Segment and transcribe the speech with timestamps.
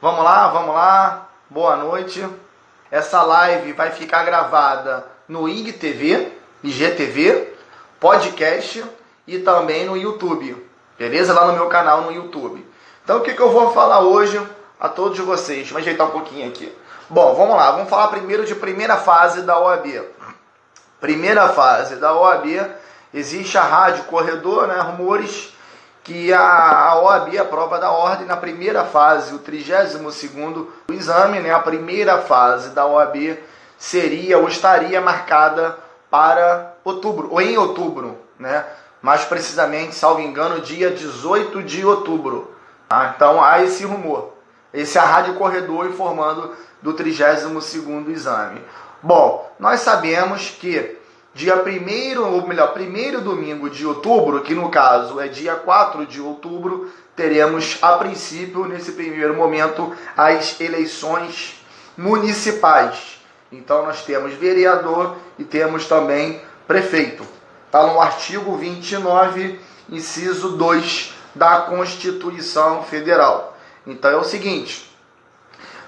[0.00, 1.26] Vamos lá, vamos lá.
[1.50, 2.24] Boa noite.
[2.88, 7.52] Essa live vai ficar gravada no IGTV, IGTV,
[7.98, 8.84] podcast
[9.26, 10.64] e também no YouTube.
[10.96, 11.34] Beleza?
[11.34, 12.64] Lá no meu canal no YouTube.
[13.02, 14.40] Então o que, que eu vou falar hoje
[14.78, 15.68] a todos vocês?
[15.68, 16.72] Vou ajeitar um pouquinho aqui.
[17.10, 17.72] Bom, vamos lá.
[17.72, 20.04] Vamos falar primeiro de primeira fase da OAB.
[21.00, 22.46] Primeira fase da OAB,
[23.12, 24.78] existe a rádio corredor, né?
[24.78, 25.52] Rumores
[26.08, 31.58] que a, OAB, a prova da ordem, na primeira fase, o 32º exame, né, a
[31.58, 33.38] primeira fase da OAB
[33.76, 35.78] seria ou estaria marcada
[36.10, 38.64] para outubro, ou em outubro, né?
[39.02, 42.54] mais precisamente, salvo engano, dia 18 de outubro.
[42.88, 43.12] Tá?
[43.14, 44.32] Então há esse rumor.
[44.72, 48.62] Esse é a Rádio Corredor informando do 32º exame.
[49.02, 50.97] Bom, nós sabemos que
[51.38, 56.20] dia 1 ou melhor, primeiro domingo de outubro, que no caso é dia 4 de
[56.20, 61.64] outubro, teremos a princípio, nesse primeiro momento, as eleições
[61.96, 63.20] municipais.
[63.52, 67.24] Então nós temos vereador e temos também prefeito.
[67.66, 73.56] Está no artigo 29, inciso 2 da Constituição Federal.
[73.86, 74.92] Então é o seguinte: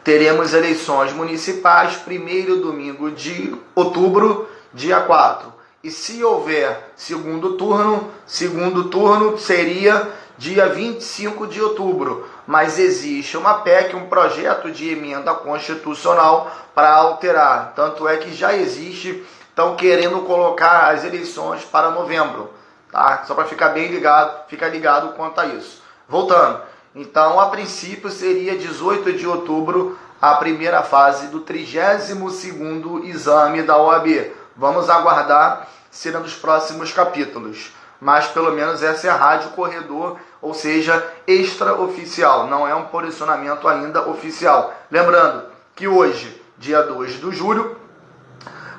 [0.05, 5.53] teremos eleições municipais, primeiro domingo de outubro dia 4.
[5.83, 12.29] E se houver segundo turno, segundo turno seria dia 25 de outubro.
[12.47, 17.73] Mas existe uma PEC, um projeto de emenda constitucional para alterar.
[17.75, 22.51] Tanto é que já existe, estão querendo colocar as eleições para novembro.
[22.91, 23.25] Tá?
[23.27, 25.83] Só para ficar bem ligado, ficar ligado quanto a isso.
[26.09, 26.61] Voltando.
[26.95, 34.31] Então, a princípio seria 18 de outubro a primeira fase do 32º exame da OAB.
[34.61, 37.73] Vamos aguardar serão dos próximos capítulos.
[37.99, 43.67] Mas pelo menos essa é a rádio corredor, ou seja, extraoficial, não é um posicionamento
[43.67, 44.75] ainda oficial.
[44.91, 45.45] Lembrando
[45.75, 47.75] que hoje, dia 2 de julho,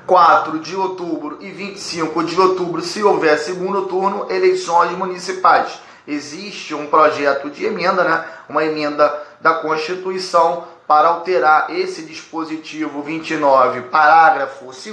[0.06, 5.80] 4 de outubro e 25 de outubro, se houver segundo turno, eleições municipais.
[6.08, 8.24] Existe um projeto de emenda, né?
[8.48, 14.86] uma emenda da Constituição para alterar esse dispositivo 29, parágrafo 2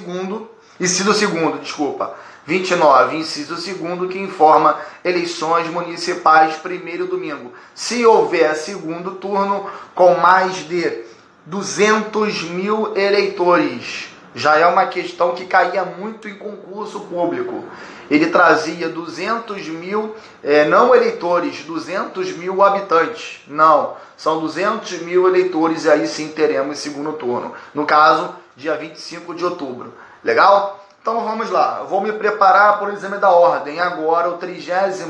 [0.81, 2.15] Inciso segundo, desculpa.
[2.47, 7.53] 29, inciso segundo, que informa eleições municipais primeiro domingo.
[7.75, 11.05] Se houver segundo turno com mais de
[11.45, 17.65] 200 mil eleitores, já é uma questão que caía muito em concurso público.
[18.11, 23.43] Ele trazia 200 mil, é, não eleitores, 200 mil habitantes.
[23.47, 27.53] Não, são 200 mil eleitores e aí sim teremos segundo turno.
[27.75, 29.93] No caso, dia 25 de outubro.
[30.29, 30.79] Legal?
[31.01, 31.85] Então vamos lá.
[31.89, 33.81] vou me preparar para o exame da ordem.
[33.81, 35.03] Agora, o 32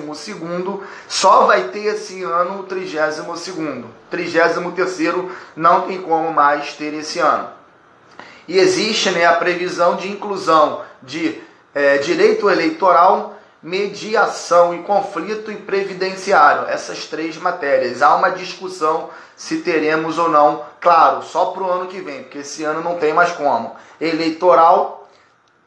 [1.09, 3.51] só vai ter esse ano o 32.
[4.09, 4.57] 33
[5.57, 7.49] não tem como mais ter esse ano.
[8.47, 11.43] E existe né, a previsão de inclusão de
[11.75, 16.69] é, direito eleitoral, mediação e conflito e previdenciário.
[16.69, 18.03] Essas três matérias.
[18.03, 22.39] Há uma discussão se teremos ou não, claro, só para o ano que vem, porque
[22.39, 23.75] esse ano não tem mais como.
[24.01, 25.08] Eleitoral,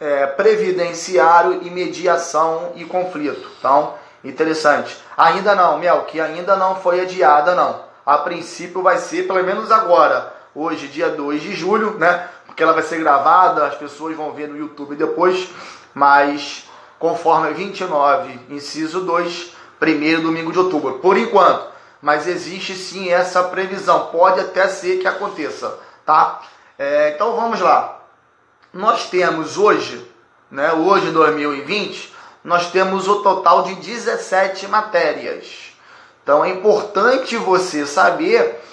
[0.02, 3.48] é, previdenciário e mediação e conflito.
[3.60, 4.98] Então, interessante.
[5.16, 7.84] Ainda não, Mel, que ainda não foi adiada, não.
[8.04, 12.28] A princípio vai ser, pelo menos agora, hoje, dia 2 de julho, né?
[12.48, 15.48] Porque ela vai ser gravada, as pessoas vão ver no YouTube depois,
[15.94, 16.68] mas
[16.98, 20.98] conforme 29, inciso 2, primeiro domingo de outubro.
[20.98, 21.68] Por enquanto,
[22.02, 24.08] mas existe sim essa previsão.
[24.08, 26.42] Pode até ser que aconteça, tá?
[26.78, 28.01] É, então vamos lá.
[28.74, 30.02] Nós temos hoje,
[30.50, 35.74] né, hoje 2020, nós temos o total de 17 matérias.
[36.24, 38.64] Então é importante você saber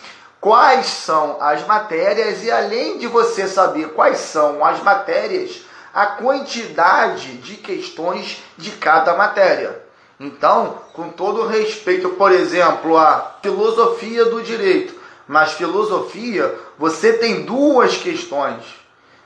[0.40, 7.38] quais são as matérias e além de você saber quais são as matérias, a quantidade
[7.38, 9.82] de questões de cada matéria.
[10.20, 14.94] Então, com todo respeito, por exemplo, à filosofia do direito,
[15.26, 18.77] mas filosofia, você tem duas questões.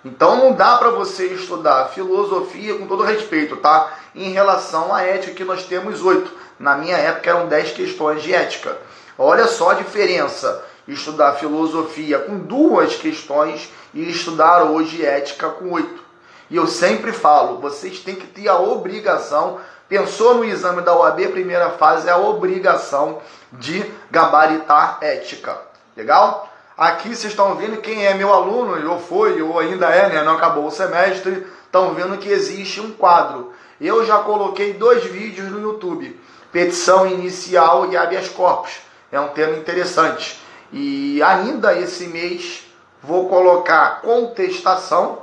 [0.05, 3.93] Então não dá para você estudar filosofia com todo respeito, tá?
[4.15, 6.33] Em relação à ética que nós temos oito.
[6.59, 8.77] Na minha época eram dez questões de ética.
[9.19, 10.65] Olha só a diferença.
[10.87, 16.03] Estudar filosofia com duas questões e estudar hoje ética com oito.
[16.51, 19.61] E eu sempre falo, vocês têm que ter a obrigação
[19.93, 23.21] Pensou no exame da OAB, primeira fase é a obrigação
[23.53, 25.61] de gabaritar ética.
[25.95, 26.51] Legal?
[26.77, 30.23] Aqui vocês estão vendo quem é meu aluno, ou foi, ou ainda é, né?
[30.23, 31.47] Não acabou o semestre.
[31.65, 33.53] Estão vendo que existe um quadro.
[33.81, 36.19] Eu já coloquei dois vídeos no YouTube:
[36.51, 38.81] petição inicial e habeas corpus.
[39.11, 40.41] É um tema interessante.
[40.73, 42.67] E ainda esse mês
[43.03, 45.23] vou colocar contestação,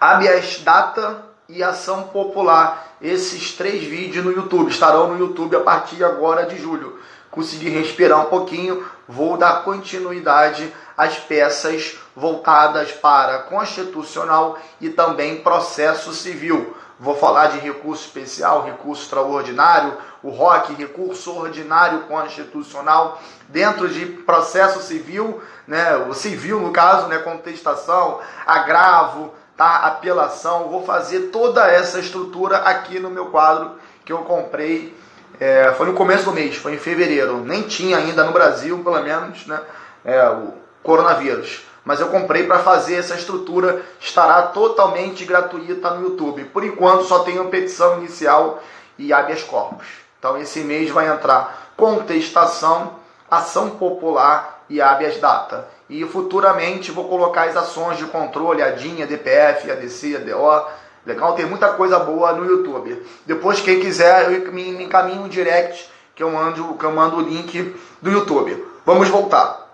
[0.00, 2.88] habeas data e ação popular.
[3.00, 7.00] Esses três vídeos no YouTube estarão no YouTube a partir agora de julho.
[7.30, 16.12] Consegui respirar um pouquinho, vou dar continuidade às peças voltadas para constitucional e também processo
[16.12, 16.76] civil.
[17.00, 24.82] Vou falar de recurso especial, recurso extraordinário, o ROC, recurso ordinário constitucional, dentro de processo
[24.82, 30.68] civil, né, o civil no caso, né, contestação, agravo, tá, apelação.
[30.68, 33.72] Vou fazer toda essa estrutura aqui no meu quadro
[34.04, 34.96] que eu comprei.
[35.38, 37.38] É, foi no começo do mês, foi em fevereiro.
[37.38, 39.60] Nem tinha ainda no Brasil, pelo menos, né,
[40.04, 46.44] é, o coronavírus mas eu comprei para fazer essa estrutura, estará totalmente gratuita no YouTube.
[46.44, 48.62] Por enquanto só tenho petição inicial
[48.98, 49.86] e habeas corpus.
[50.18, 52.96] Então esse mês vai entrar contestação,
[53.30, 55.68] ação popular e habeas data.
[55.88, 60.18] E futuramente vou colocar as ações de controle, a DIN, a DPF, a DC, a
[60.18, 60.68] DO.
[61.06, 63.02] Legal, tem muita coisa boa no YouTube.
[63.24, 67.20] Depois, quem quiser, eu me encaminho um direct que eu mando, que eu mando o
[67.20, 68.64] link do YouTube.
[68.84, 69.68] Vamos voltar.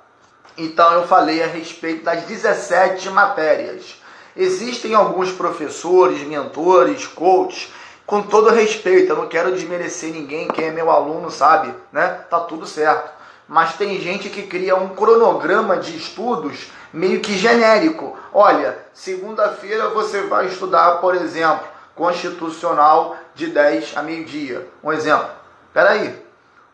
[0.56, 4.00] Então eu falei a respeito das 17 matérias.
[4.36, 7.72] Existem alguns professores, mentores, coaches,
[8.06, 12.20] com todo respeito, eu não quero desmerecer ninguém, quem é meu aluno sabe, né?
[12.28, 13.10] Tá tudo certo.
[13.46, 18.16] Mas tem gente que cria um cronograma de estudos meio que genérico.
[18.32, 24.66] Olha, segunda-feira você vai estudar, por exemplo, constitucional de 10 a meio-dia.
[24.82, 25.28] Um exemplo.
[25.72, 26.14] Peraí,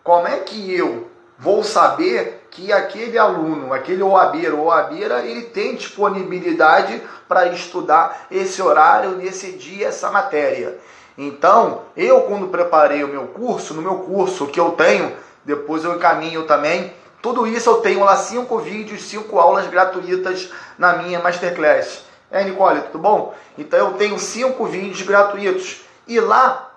[0.04, 5.74] como é que eu vou saber que aquele aluno, aquele OABeiro ou OABeira, ele tem
[5.74, 10.78] disponibilidade para estudar esse horário, nesse dia, essa matéria.
[11.16, 15.12] Então, eu quando preparei o meu curso, no meu curso que eu tenho,
[15.44, 16.92] depois eu encaminho também,
[17.22, 22.04] tudo isso eu tenho lá cinco vídeos, cinco aulas gratuitas na minha Masterclass.
[22.30, 23.34] É, Nicole, tudo bom?
[23.58, 25.82] Então eu tenho cinco vídeos gratuitos.
[26.06, 26.70] E lá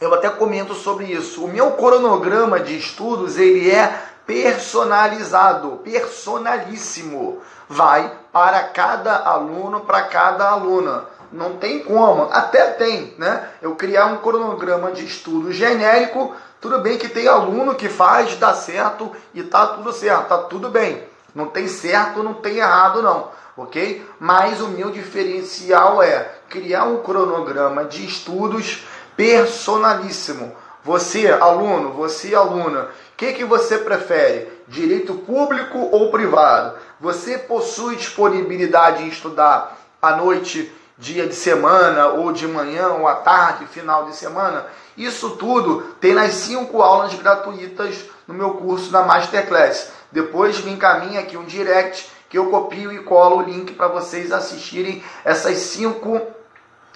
[0.00, 1.44] eu até comento sobre isso.
[1.44, 3.96] O meu cronograma de estudos, ele é
[4.26, 7.40] personalizado, personalíssimo.
[7.68, 11.04] Vai para cada aluno, para cada aluna.
[11.32, 13.48] Não tem como, até tem, né?
[13.60, 16.34] Eu criar um cronograma de estudo genérico,
[16.64, 20.70] tudo bem que tem aluno que faz, dá certo e tá tudo certo, tá tudo
[20.70, 21.02] bem.
[21.34, 24.02] Não tem certo, não tem errado não, ok?
[24.18, 28.82] Mas o meu diferencial é criar um cronograma de estudos
[29.14, 30.56] personalíssimo.
[30.82, 34.50] Você, aluno, você, aluna, o que, que você prefere?
[34.66, 36.78] Direito público ou privado?
[36.98, 43.16] Você possui disponibilidade em estudar à noite, dia de semana, ou de manhã, ou à
[43.16, 44.66] tarde, final de semana?
[44.96, 49.90] Isso tudo tem nas cinco aulas gratuitas no meu curso da Masterclass.
[50.12, 54.32] Depois me encaminha aqui um direct que eu copio e colo o link para vocês
[54.32, 56.20] assistirem essas cinco,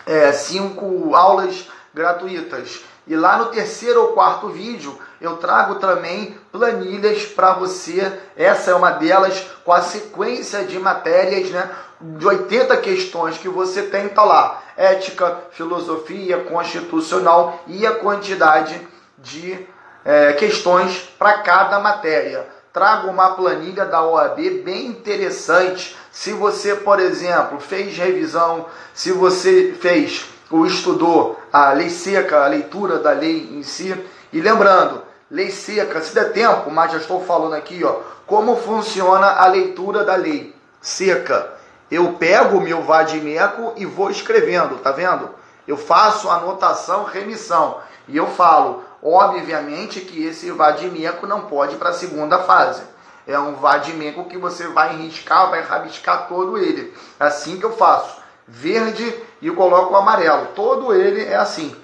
[0.07, 2.81] é, cinco aulas gratuitas.
[3.07, 8.13] E lá no terceiro ou quarto vídeo eu trago também planilhas para você.
[8.37, 11.69] Essa é uma delas com a sequência de matérias, né?
[12.01, 14.63] De 80 questões que você tem, tá lá.
[14.77, 18.81] Ética, filosofia, constitucional e a quantidade
[19.19, 19.67] de
[20.05, 22.47] é, questões para cada matéria.
[22.73, 25.97] Trago uma planilha da OAB bem interessante.
[26.13, 32.49] Se você, por exemplo, fez revisão, se você fez ou estudou a lei seca, a
[32.49, 33.95] leitura da lei em si.
[34.33, 39.27] E lembrando, lei seca, se der tempo, mas já estou falando aqui, ó, como funciona
[39.27, 41.55] a leitura da lei seca.
[41.91, 45.31] Eu pego o meu vadimeco e vou escrevendo, tá vendo?
[45.67, 47.79] Eu faço anotação, remissão.
[48.07, 52.83] E eu falo, obviamente que esse vadimeco não pode para a segunda fase.
[53.27, 56.95] É um vadimeco que você vai riscar, vai rabiscar todo ele.
[57.21, 60.49] É assim que eu faço verde e coloco o amarelo.
[60.55, 61.77] Todo ele é assim.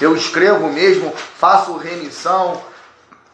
[0.00, 2.60] Eu escrevo mesmo, faço remissão,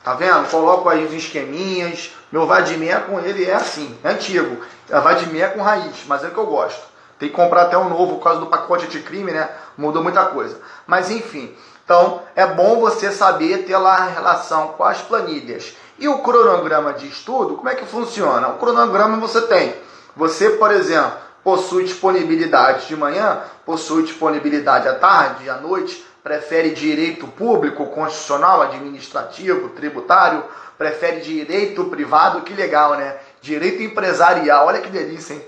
[0.04, 0.48] tá vendo?
[0.48, 2.12] Coloco aí os esqueminhas.
[2.30, 4.64] Meu vadimé com ele é assim, é antigo.
[4.88, 6.80] É vadimé com raiz, mas é o que eu gosto.
[7.18, 9.48] Tem que comprar até um novo por causa do pacote de crime, né?
[9.76, 10.60] Mudou muita coisa.
[10.86, 11.54] Mas enfim,
[11.84, 15.76] então é bom você saber ter lá a relação com as planilhas.
[15.98, 18.48] E o cronograma de estudo, como é que funciona?
[18.48, 19.74] O cronograma você tem.
[20.16, 21.12] Você, por exemplo,
[21.44, 29.70] possui disponibilidade de manhã, possui disponibilidade à tarde, à noite, prefere direito público, constitucional, administrativo,
[29.70, 30.44] tributário,
[30.78, 33.16] prefere direito privado, que legal, né?
[33.40, 35.42] Direito empresarial, olha que delícia, hein?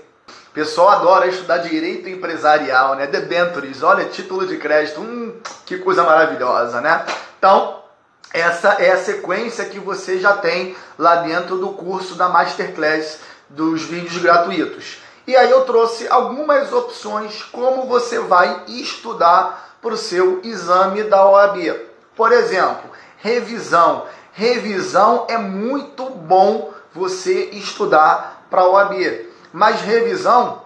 [0.53, 3.07] Pessoal adora estudar direito empresarial, né?
[3.07, 5.33] Debentures, olha, título de crédito, hum,
[5.65, 7.05] que coisa maravilhosa, né?
[7.37, 7.81] Então,
[8.33, 13.83] essa é a sequência que você já tem lá dentro do curso da Masterclass dos
[13.83, 14.97] vídeos gratuitos.
[15.27, 21.29] E aí eu trouxe algumas opções como você vai estudar para o seu exame da
[21.29, 21.79] OAB.
[22.15, 22.89] Por exemplo,
[23.19, 24.07] revisão.
[24.33, 29.29] Revisão é muito bom você estudar para a OAB.
[29.53, 30.63] Mas revisão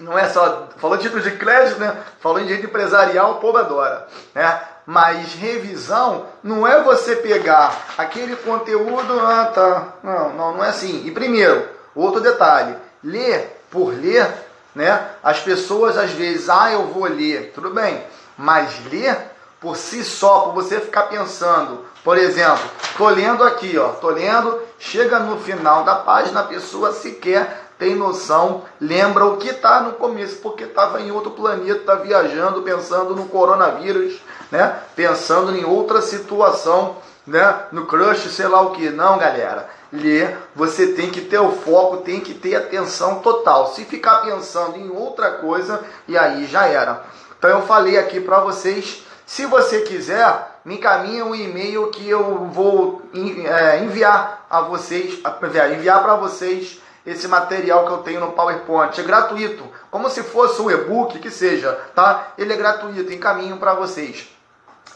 [0.00, 0.68] não é só.
[0.78, 1.98] Falou de título de crédito, né?
[2.18, 4.08] Falou em direito empresarial, o povo adora.
[4.34, 4.58] Né?
[4.86, 9.20] Mas revisão não é você pegar aquele conteúdo.
[9.20, 9.88] Ah, tá.
[10.02, 11.02] Não, não, não é assim.
[11.04, 14.26] E primeiro, outro detalhe: ler por ler,
[14.74, 15.08] né?
[15.22, 18.02] As pessoas às vezes, ah, eu vou ler, tudo bem,
[18.36, 19.16] mas ler
[19.60, 22.62] por si só, por você ficar pensando, por exemplo,
[22.96, 27.94] tô lendo aqui, ó, tô lendo, chega no final da página, a pessoa sequer tem
[27.94, 33.14] noção, lembra o que está no começo, porque estava em outro planeta, tá viajando, pensando
[33.14, 34.78] no coronavírus, né?
[34.94, 37.66] Pensando em outra situação, né?
[37.72, 38.88] No crush, sei lá o que.
[38.88, 43.72] Não, galera ler, você tem que ter o foco, tem que ter atenção total.
[43.72, 47.04] Se ficar pensando em outra coisa, e aí já era.
[47.38, 52.46] Então eu falei aqui para vocês, se você quiser, me encaminha um e-mail que eu
[52.46, 55.20] vou é, enviar a vocês,
[55.72, 59.00] enviar para vocês esse material que eu tenho no PowerPoint.
[59.00, 62.32] É gratuito, como se fosse um e-book que seja, tá?
[62.36, 64.28] Ele é gratuito, encaminho para vocês.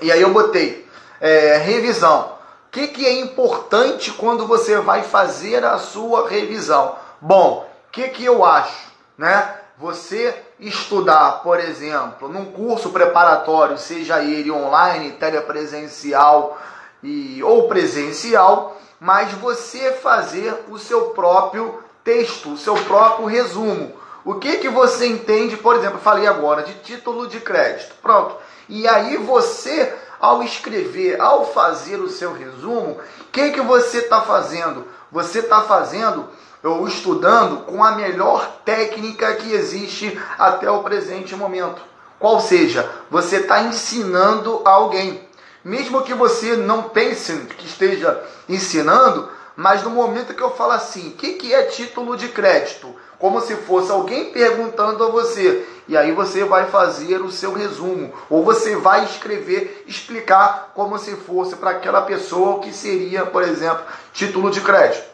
[0.01, 0.89] E aí eu botei
[1.21, 6.95] é, revisão o que, que é importante quando você vai fazer a sua revisão?
[7.21, 8.93] Bom, o que, que eu acho?
[9.19, 9.57] Né?
[9.81, 16.61] Você estudar, por exemplo, num curso preparatório, seja ele online, telepresencial
[17.03, 23.93] e, ou presencial, mas você fazer o seu próprio texto, o seu próprio resumo.
[24.23, 27.95] O que, que você entende, por exemplo, falei agora de título de crédito.
[28.03, 28.37] Pronto.
[28.69, 34.21] E aí você ao escrever, ao fazer o seu resumo, o que, que você está
[34.21, 34.87] fazendo?
[35.11, 36.29] Você está fazendo
[36.63, 41.81] ou estudando com a melhor técnica que existe até o presente momento.
[42.19, 45.27] Qual seja, você está ensinando a alguém.
[45.65, 51.09] Mesmo que você não pense que esteja ensinando, mas no momento que eu falo assim,
[51.09, 52.95] o que, que é título de crédito?
[53.19, 55.67] Como se fosse alguém perguntando a você.
[55.87, 58.13] E aí você vai fazer o seu resumo.
[58.31, 63.43] Ou você vai escrever, explicar como se fosse para aquela pessoa o que seria, por
[63.43, 65.05] exemplo, título de crédito.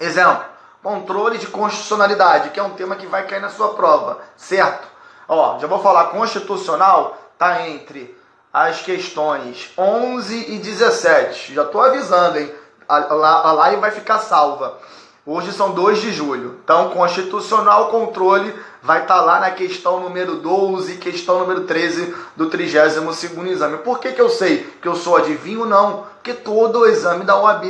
[0.00, 0.44] Exemplo,
[0.84, 4.86] controle de constitucionalidade, que é um tema que vai cair na sua prova, certo?
[5.26, 8.14] Ó, já vou falar, constitucional está entre
[8.52, 11.54] as questões 11 e 17.
[11.54, 12.54] Já estou avisando, hein?
[12.86, 14.78] a, live vai ficar salva.
[15.26, 16.60] Hoje são 2 de julho.
[16.62, 22.50] Então, constitucional controle vai estar tá lá na questão número 12, questão número 13 do
[22.50, 23.18] 32
[23.52, 23.78] exame.
[23.78, 25.64] Por que, que eu sei que eu sou adivinho?
[25.64, 26.04] Não.
[26.16, 27.64] Porque todo exame da OAB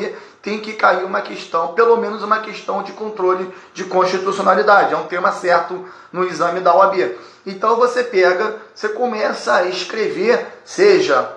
[0.44, 4.92] tem que cair uma questão, pelo menos uma questão de controle de constitucionalidade.
[4.92, 7.16] É um tema certo no exame da OAB.
[7.46, 11.32] Então você pega, você começa a escrever, seja.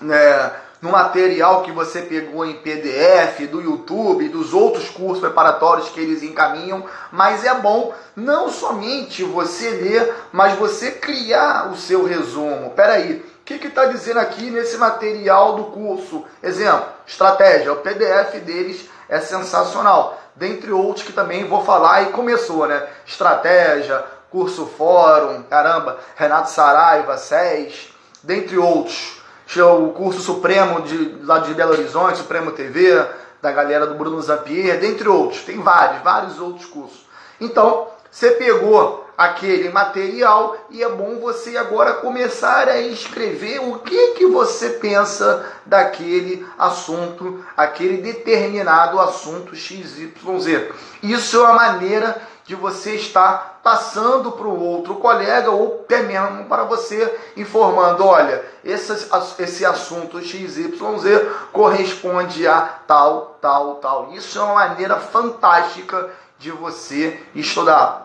[0.00, 5.98] Né, no material que você pegou em PDF, do YouTube, dos outros cursos preparatórios que
[5.98, 12.70] eles encaminham, mas é bom não somente você ler, mas você criar o seu resumo.
[12.76, 16.24] Peraí, o que está dizendo aqui nesse material do curso?
[16.42, 20.18] Exemplo, estratégia, o PDF deles é sensacional.
[20.34, 22.86] Dentre outros que também vou falar e começou, né?
[23.06, 29.22] Estratégia, curso fórum, caramba, Renato Saraiva, SES, dentre outros
[29.62, 33.06] o curso Supremo de, lá de Belo Horizonte, Supremo TV,
[33.40, 35.42] da galera do Bruno Zampier, dentre outros.
[35.42, 37.06] Tem vários, vários outros cursos.
[37.40, 44.08] Então, você pegou aquele material e é bom você agora começar a escrever o que,
[44.14, 50.10] que você pensa daquele assunto, aquele determinado assunto XYZ.
[51.02, 56.44] Isso é uma maneira de você estar passando para o outro colega ou até mesmo
[56.44, 60.70] para você informando, olha, esse, esse assunto XYZ
[61.52, 64.12] corresponde a tal, tal, tal.
[64.12, 68.03] Isso é uma maneira fantástica de você estudar.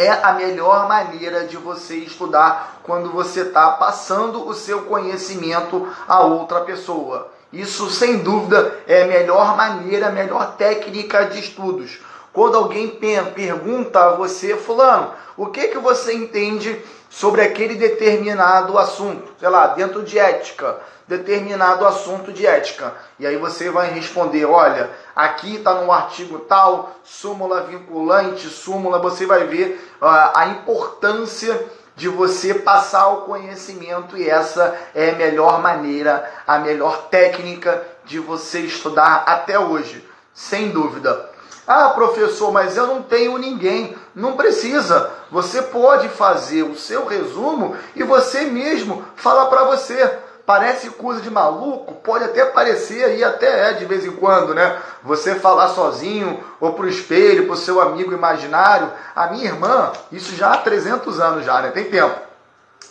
[0.00, 6.20] É a melhor maneira de você estudar quando você está passando o seu conhecimento a
[6.20, 7.30] outra pessoa.
[7.52, 12.00] Isso, sem dúvida, é a melhor maneira, a melhor técnica de estudos
[12.32, 16.80] quando alguém pergunta a você, fulano, o que, que você entende
[17.10, 22.94] sobre aquele determinado assunto, sei lá, dentro de ética, determinado assunto de ética.
[23.18, 29.26] E aí você vai responder, olha, aqui está no artigo tal, súmula vinculante, súmula, você
[29.26, 31.60] vai ver uh, a importância
[31.96, 38.20] de você passar o conhecimento e essa é a melhor maneira, a melhor técnica de
[38.20, 41.29] você estudar até hoje, sem dúvida.
[41.72, 43.96] Ah, professor, mas eu não tenho ninguém.
[44.12, 45.08] Não precisa.
[45.30, 50.18] Você pode fazer o seu resumo e você mesmo fala para você.
[50.44, 54.80] Parece coisa de maluco, pode até parecer e até é de vez em quando, né?
[55.04, 58.90] Você falar sozinho ou pro espelho, pro seu amigo imaginário.
[59.14, 61.70] A minha irmã, isso já há 300 anos já, né?
[61.70, 62.18] Tem tempo.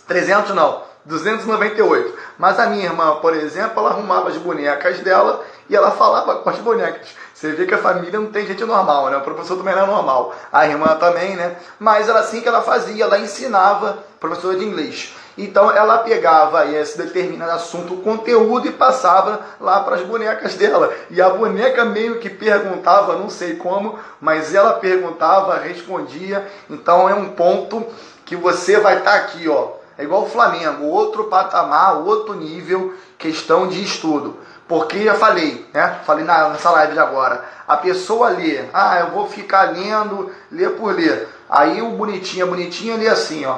[0.08, 2.18] 300 não, 298.
[2.38, 6.50] Mas a minha irmã, por exemplo, ela arrumava as bonecas dela e ela falava com
[6.50, 7.10] as bonecas.
[7.40, 9.16] Você vê que a família não tem gente normal, né?
[9.16, 10.36] O professor também era normal.
[10.52, 11.56] A irmã também, né?
[11.80, 15.16] Mas era assim que ela fazia, ela ensinava professora de inglês.
[15.38, 20.94] Então ela pegava esse determinado assunto, o conteúdo e passava lá para as bonecas dela.
[21.10, 26.46] E a boneca meio que perguntava, não sei como, mas ela perguntava, respondia.
[26.70, 27.88] Então é um ponto
[28.26, 29.80] que você vai estar tá aqui, ó.
[29.98, 34.38] É igual o Flamengo, outro patamar, outro nível, questão de estudo.
[34.70, 36.00] Porque eu falei, né?
[36.06, 37.44] Falei nessa live de agora.
[37.68, 41.28] A pessoa lê, ah, eu vou ficar lendo, ler por ler.
[41.50, 43.58] Aí o bonitinho, a bonitinha lê assim, ó.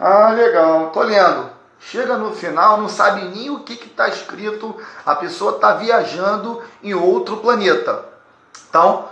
[0.00, 1.50] Ah, legal, tô lendo.
[1.78, 6.94] Chega no final, não sabe nem o que está escrito, a pessoa está viajando em
[6.94, 8.06] outro planeta.
[8.70, 9.06] Então,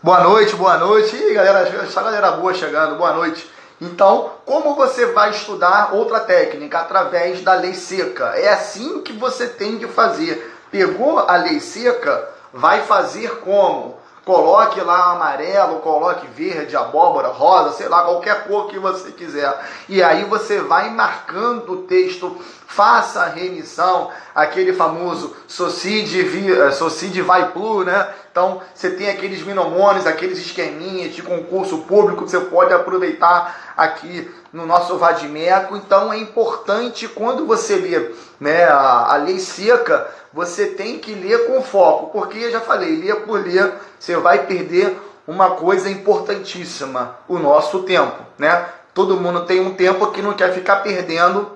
[0.00, 1.16] boa noite, boa noite.
[1.16, 3.50] Ih, galera, essa galera boa chegando, boa noite.
[3.80, 6.78] Então, como você vai estudar outra técnica?
[6.78, 8.32] Através da lei seca.
[8.36, 10.54] É assim que você tem que fazer.
[10.70, 13.98] Pegou a lei seca, vai fazer como?
[14.24, 19.56] Coloque lá amarelo, coloque verde, abóbora, rosa, sei lá, qualquer cor que você quiser.
[19.88, 27.22] E aí você vai marcando o texto, faça a remissão, aquele famoso Socide, eh, Socide
[27.22, 28.08] Vai Plus, né?
[28.36, 34.30] Então você tem aqueles minomônios, aqueles esqueminhas de concurso público que você pode aproveitar aqui
[34.52, 35.74] no nosso Vadimeco.
[35.74, 41.46] Então é importante quando você lê né, a, a lei seca, você tem que ler
[41.46, 44.94] com foco, porque eu já falei, ler por ler, você vai perder
[45.26, 48.66] uma coisa importantíssima, o nosso tempo, né?
[48.92, 51.55] Todo mundo tem um tempo que não quer ficar perdendo,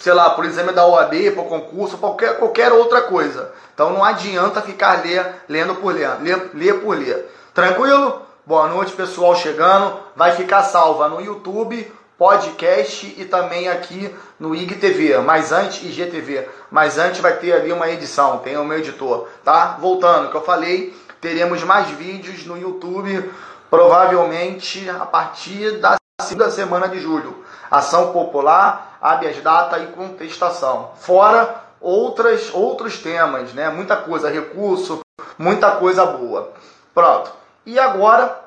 [0.00, 3.52] sei lá, por exame da OAB, por concurso, qualquer, qualquer outra coisa.
[3.74, 5.02] Então não adianta ficar
[5.48, 6.10] lendo por ler,
[6.54, 7.30] ler por ler.
[7.54, 8.22] Tranquilo?
[8.46, 10.00] Boa noite, pessoal chegando.
[10.16, 16.98] Vai ficar salva no YouTube podcast e também aqui no IGTV, mas antes IGTV, mas
[16.98, 19.78] antes vai ter ali uma edição, tem o meu editor, tá?
[19.80, 23.32] Voltando, que eu falei, teremos mais vídeos no YouTube,
[23.70, 27.42] provavelmente a partir da segunda semana de julho.
[27.70, 30.90] Ação popular, habeas data e contestação.
[30.96, 33.70] Fora outras outros temas, né?
[33.70, 35.00] Muita coisa, recurso,
[35.38, 36.52] muita coisa boa.
[36.94, 37.32] Pronto.
[37.64, 38.40] E agora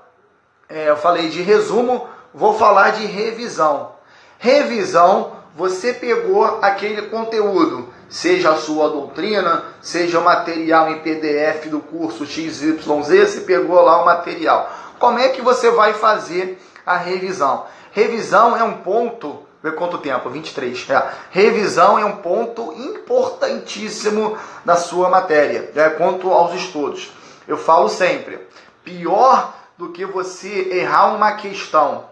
[0.69, 3.91] é, eu falei de resumo vou falar de revisão.
[4.39, 11.79] Revisão, você pegou aquele conteúdo, seja a sua doutrina, seja o material em PDF do
[11.79, 14.69] curso XYZ, você pegou lá o material.
[14.99, 17.65] Como é que você vai fazer a revisão?
[17.93, 20.27] Revisão é um ponto, vê quanto tempo?
[20.27, 20.89] 23.
[20.89, 21.13] É.
[21.29, 27.11] Revisão é um ponto importantíssimo da sua matéria, é, quanto aos estudos.
[27.47, 28.47] Eu falo sempre,
[28.83, 32.05] pior do que você errar uma questão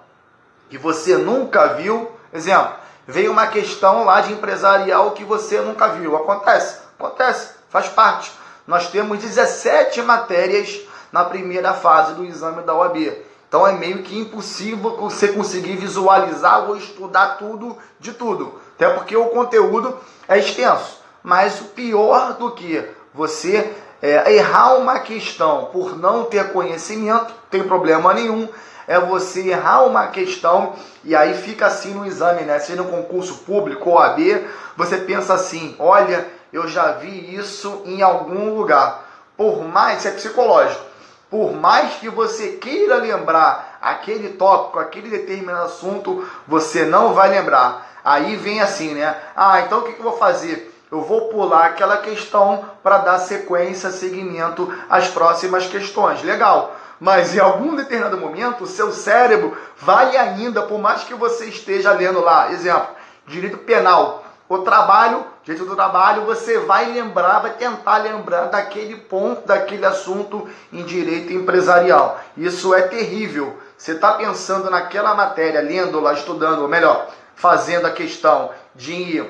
[0.70, 2.12] que você nunca viu.
[2.32, 2.76] Exemplo,
[3.08, 6.15] veio uma questão lá de empresarial que você nunca viu.
[6.15, 8.32] Acontece, acontece, faz parte.
[8.67, 10.80] Nós temos 17 matérias
[11.12, 13.31] na primeira fase do exame da OAB.
[13.52, 18.62] Então é meio que impossível você conseguir visualizar ou estudar tudo de tudo.
[18.76, 21.02] Até porque o conteúdo é extenso.
[21.22, 22.82] Mas o pior do que
[23.14, 28.48] você é, errar uma questão por não ter conhecimento, tem problema nenhum
[28.88, 32.58] é você errar uma questão e aí fica assim no exame, né?
[32.58, 38.02] Seja no concurso público ou AB, você pensa assim: olha, eu já vi isso em
[38.02, 39.10] algum lugar.
[39.36, 40.84] Por mais, isso é psicológico,
[41.32, 47.89] por mais que você queira lembrar aquele tópico, aquele determinado assunto, você não vai lembrar.
[48.04, 49.15] Aí vem assim, né?
[49.36, 50.67] Ah, então o que eu vou fazer?
[50.91, 56.22] Eu vou pular aquela questão para dar sequência, seguimento às próximas questões.
[56.22, 61.46] Legal mas em algum determinado momento o seu cérebro vale ainda, por mais que você
[61.46, 62.89] esteja lendo lá, exemplo,
[63.26, 69.47] direito penal, o trabalho, direito do trabalho, você vai lembrar, vai tentar lembrar daquele ponto,
[69.47, 72.19] daquele assunto em direito empresarial.
[72.38, 73.58] Isso é terrível.
[73.77, 79.23] Você está pensando naquela matéria, lendo lá, estudando, ou melhor, fazendo a questão de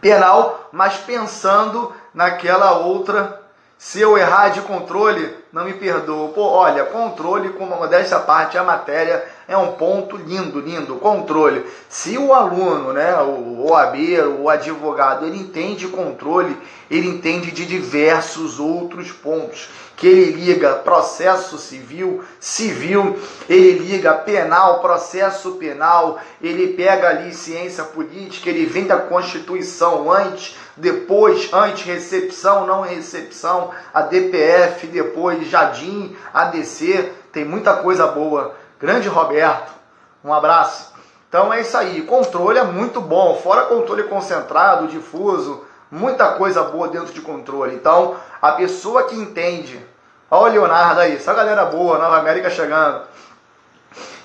[0.00, 3.40] penal, mas pensando naquela outra
[3.80, 6.32] Se eu errar de controle, não me perdoa.
[6.32, 10.96] Pô, olha, controle, com uma modéstia parte, a matéria é um ponto lindo, lindo.
[10.96, 11.64] Controle.
[11.88, 13.96] Se o aluno, né, o OAB,
[14.38, 16.54] o advogado, ele entende controle,
[16.90, 24.80] ele entende de diversos outros pontos que ele liga processo civil, civil, ele liga penal,
[24.80, 32.64] processo penal, ele pega ali ciência política, ele vem da Constituição antes, depois, antes, recepção,
[32.64, 38.54] não recepção, a DPF, depois Jardim, ADC, tem muita coisa boa.
[38.78, 39.72] Grande Roberto,
[40.24, 40.92] um abraço.
[41.28, 46.88] Então é isso aí, controle é muito bom, fora controle concentrado, difuso, muita coisa boa
[46.88, 47.74] dentro de controle.
[47.74, 49.84] Então, a pessoa que entende
[50.30, 53.00] Olha o Leonardo aí, só galera boa, Nova América chegando.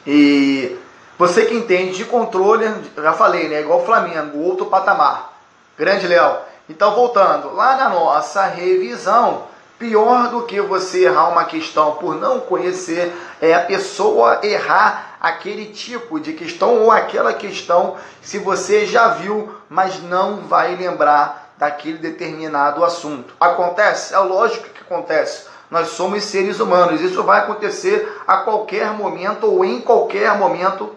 [0.06, 0.78] E
[1.18, 2.66] você que entende de controle,
[2.98, 3.62] já falei, né?
[3.62, 5.32] Igual Flamengo, outro patamar.
[5.78, 6.40] Grande Léo.
[6.68, 9.44] Então, voltando, lá na nossa revisão,
[9.84, 15.74] pior do que você errar uma questão por não conhecer é a pessoa errar aquele
[15.74, 21.98] tipo de questão ou aquela questão se você já viu, mas não vai lembrar daquele
[21.98, 23.34] determinado assunto.
[23.38, 24.14] Acontece?
[24.14, 25.48] É lógico que acontece.
[25.70, 27.02] Nós somos seres humanos.
[27.02, 30.96] Isso vai acontecer a qualquer momento ou em qualquer momento.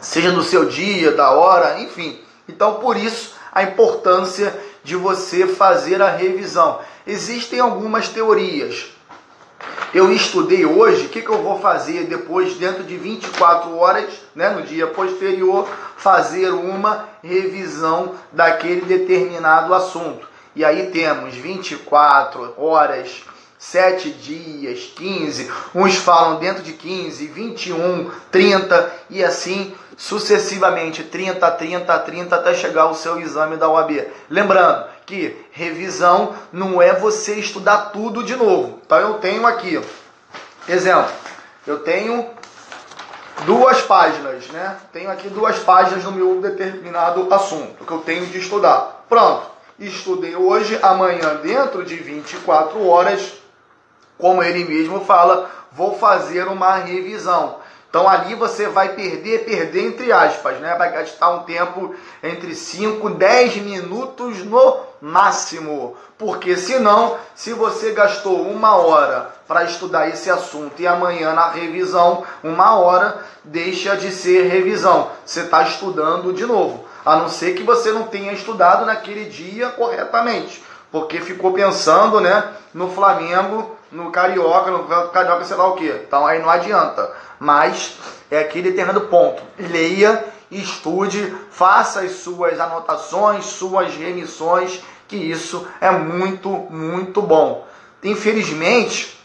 [0.00, 2.20] Seja no seu dia, da hora, enfim.
[2.48, 6.80] Então, por isso, a importância de você fazer a revisão.
[7.06, 8.90] Existem algumas teorias.
[9.92, 14.48] Eu estudei hoje, o que, que eu vou fazer depois, dentro de 24 horas, né,
[14.50, 20.28] no dia posterior, fazer uma revisão daquele determinado assunto.
[20.54, 23.24] E aí temos 24 horas,
[23.60, 31.98] 7 dias, 15, uns falam dentro de 15, 21, 30 e assim sucessivamente, 30, 30,
[31.98, 34.06] 30 até chegar o seu exame da OAB.
[34.30, 38.80] Lembrando que revisão não é você estudar tudo de novo.
[38.86, 39.78] Então eu tenho aqui,
[40.66, 41.12] exemplo,
[41.66, 42.30] eu tenho
[43.44, 44.78] duas páginas, né?
[44.90, 49.04] Tenho aqui duas páginas no meu determinado assunto que eu tenho de estudar.
[49.06, 53.39] Pronto estudei hoje, amanhã, dentro de 24 horas,
[54.20, 57.56] como ele mesmo fala, vou fazer uma revisão.
[57.90, 60.76] Então ali você vai perder, perder entre aspas, né?
[60.76, 65.96] Vai gastar um tempo entre 5, 10 minutos no máximo.
[66.16, 72.22] Porque senão, se você gastou uma hora para estudar esse assunto e amanhã na revisão,
[72.44, 75.10] uma hora deixa de ser revisão.
[75.26, 76.84] Você está estudando de novo.
[77.04, 80.62] A não ser que você não tenha estudado naquele dia corretamente.
[80.92, 85.88] Porque ficou pensando né, no Flamengo, no Carioca, no Carioca, sei lá o que.
[85.88, 87.12] Então aí não adianta.
[87.38, 87.96] Mas
[88.30, 89.42] é aquele determinado ponto.
[89.58, 97.66] Leia, estude, faça as suas anotações, suas remissões, que isso é muito, muito bom.
[98.02, 99.18] Infelizmente,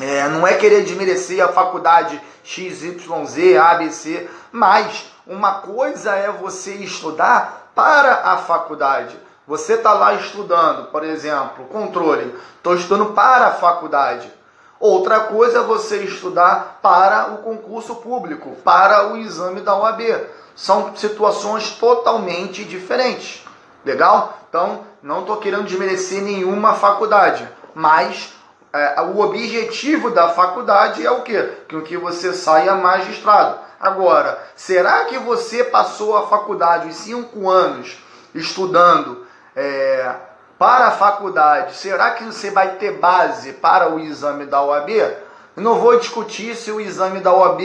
[0.00, 7.70] é, não é querer desmerecer a faculdade XYZ, ABC, mas uma coisa é você estudar
[7.74, 9.16] para a faculdade.
[9.46, 12.34] Você está lá estudando, por exemplo, controle.
[12.56, 14.32] Estou estudando para a faculdade.
[14.80, 20.00] Outra coisa é você estudar para o concurso público, para o exame da OAB.
[20.56, 23.44] São situações totalmente diferentes.
[23.84, 24.38] Legal?
[24.48, 28.32] Então, não estou querendo desmerecer nenhuma faculdade, mas
[28.72, 31.52] é, o objetivo da faculdade é o quê?
[31.68, 33.58] Que, que você saia magistrado.
[33.78, 37.98] Agora, será que você passou a faculdade os cinco anos
[38.34, 39.23] estudando
[39.56, 40.14] é,
[40.58, 41.76] para a faculdade?
[41.76, 44.90] Será que você vai ter base para o exame da OAB?
[45.56, 47.60] Não vou discutir se o exame da OAB,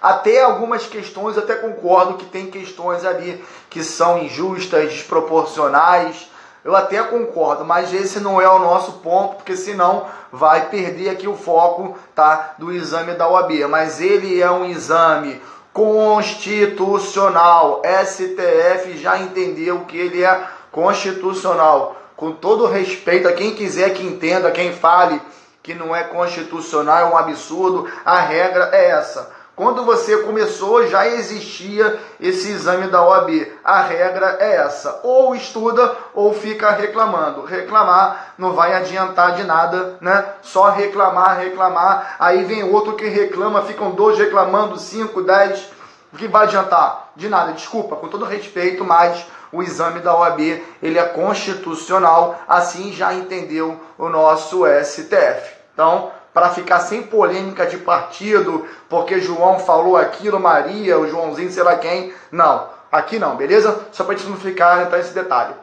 [0.00, 6.30] até algumas questões, até concordo que tem questões ali que são injustas, desproporcionais.
[6.62, 11.26] Eu até concordo, mas esse não é o nosso ponto, porque senão vai perder aqui
[11.26, 13.66] o foco tá, do exame da OAB.
[13.68, 15.40] Mas ele é um exame
[15.72, 17.80] constitucional.
[18.04, 21.96] STF já entendeu que ele é constitucional.
[22.16, 25.20] Com todo respeito a quem quiser que entenda, quem fale
[25.62, 29.30] que não é constitucional, é um absurdo, a regra é essa.
[29.60, 33.46] Quando você começou, já existia esse exame da OAB.
[33.62, 37.44] A regra é essa: ou estuda ou fica reclamando.
[37.44, 40.24] Reclamar não vai adiantar de nada, né?
[40.40, 42.16] Só reclamar, reclamar.
[42.18, 45.70] Aí vem outro que reclama, ficam dois reclamando, cinco, dez.
[46.10, 47.10] O que vai adiantar?
[47.14, 47.52] De nada.
[47.52, 50.40] Desculpa, com todo respeito, mas o exame da OAB
[50.82, 55.54] ele é constitucional, assim já entendeu o nosso STF.
[55.72, 61.62] Então, para ficar sem polêmica de partido, porque João falou aquilo, Maria, o Joãozinho, sei
[61.62, 62.12] lá quem.
[62.30, 63.86] Não, aqui não, beleza?
[63.92, 65.54] Só para a gente não ficar nesse detalhe.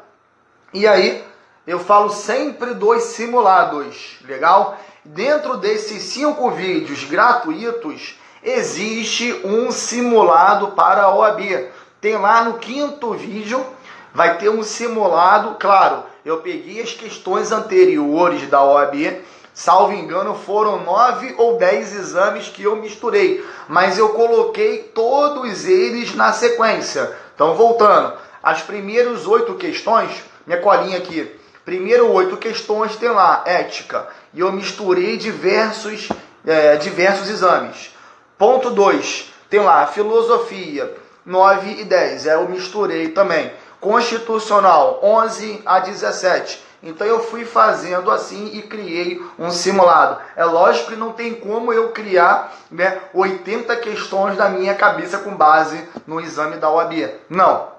[0.74, 1.24] E aí,
[1.66, 4.78] eu falo sempre dos simulados, legal?
[5.04, 11.70] Dentro desses cinco vídeos gratuitos, existe um simulado para a OAB.
[12.02, 13.66] Tem lá no quinto vídeo,
[14.14, 19.22] vai ter um simulado, claro, eu peguei as questões anteriores da OAB,
[19.54, 26.14] salvo engano, foram nove ou dez exames que eu misturei, mas eu coloquei todos eles
[26.14, 27.12] na sequência.
[27.34, 31.32] Então, voltando, as primeiras oito questões, minha colinha aqui,
[31.66, 36.10] primeiro oito questões tem lá ética, e eu misturei diversos,
[36.46, 37.94] é, diversos exames.
[38.38, 43.52] Ponto 2, tem lá filosofia, 9 e 10, é, eu misturei também.
[43.80, 46.68] Constitucional, 11 a 17.
[46.82, 50.22] Então eu fui fazendo assim e criei um simulado.
[50.36, 55.36] É lógico que não tem como eu criar né, 80 questões da minha cabeça com
[55.36, 56.94] base no exame da OAB.
[57.30, 57.76] Não.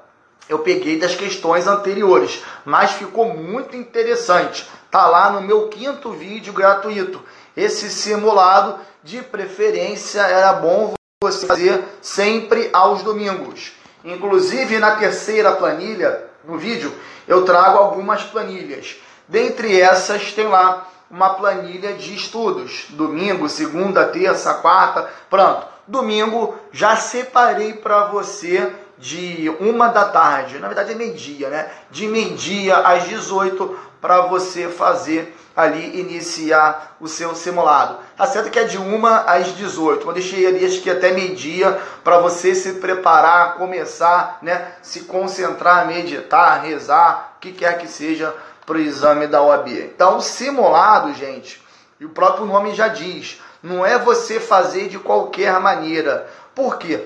[0.48, 4.68] Eu peguei das questões anteriores, mas ficou muito interessante.
[4.90, 7.22] Tá lá no meu quinto vídeo gratuito.
[7.56, 13.72] Esse simulado, de preferência, era bom você fazer sempre aos domingos.
[14.04, 16.92] Inclusive na terceira planilha, no vídeo,
[17.26, 18.96] eu trago algumas planilhas.
[19.26, 22.86] Dentre essas tem lá uma planilha de estudos.
[22.90, 25.66] Domingo, segunda, terça, quarta, pronto.
[25.86, 31.70] Domingo já separei para você de uma da tarde, na verdade é meio-dia, né?
[31.90, 37.98] De meio-dia às 18 para você fazer ali iniciar o seu simulado.
[38.16, 40.06] Tá certo que é de uma às 18.
[40.06, 45.86] Eu deixei ali acho que até meio-dia para você se preparar, começar, né, se concentrar,
[45.86, 48.34] meditar, rezar, o que quer que seja
[48.64, 49.68] para o exame da OAB.
[49.68, 51.60] Então, simulado, gente,
[51.98, 56.28] e o próprio nome já diz, não é você fazer de qualquer maneira.
[56.54, 57.04] Por quê?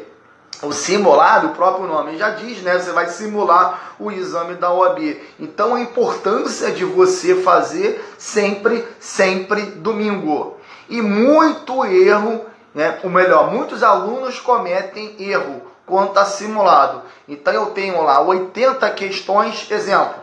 [0.62, 2.78] O simulado, o próprio nome já diz, né?
[2.78, 5.20] Você vai simular o exame da OAB.
[5.38, 10.56] Então a importância de você fazer sempre, sempre domingo.
[10.88, 12.98] E muito erro, né?
[13.02, 17.02] Ou melhor, muitos alunos cometem erro quanto a simulado.
[17.28, 20.22] Então eu tenho lá 80 questões, exemplo.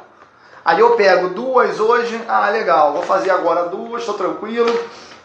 [0.63, 4.71] Aí eu pego duas hoje, ah legal, vou fazer agora duas, estou tranquilo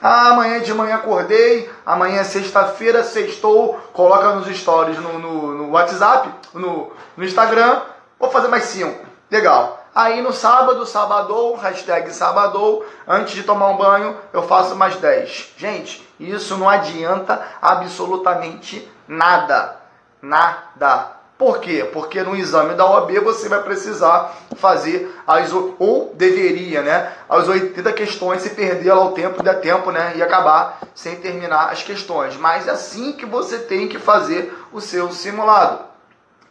[0.07, 5.71] ah, amanhã de manhã acordei, amanhã é sexta-feira, sextou, coloca nos stories no, no, no
[5.71, 7.81] WhatsApp, no, no, Instagram,
[8.21, 9.07] vou fazer mais cinco.
[9.31, 9.83] Legal.
[9.95, 15.55] Aí no sábado, sabadou, hashtag sabadou, antes de tomar um banho, eu faço mais 10.
[15.57, 19.77] Gente, isso não adianta absolutamente nada.
[20.21, 21.14] Nada.
[21.37, 21.89] Por quê?
[21.93, 27.93] Porque no exame da OAB você vai precisar fazer as ou deveria, né, as 80
[27.93, 32.37] questões se perder ao tempo der tempo, né, e acabar sem terminar as questões.
[32.37, 35.81] Mas é assim que você tem que fazer o seu simulado.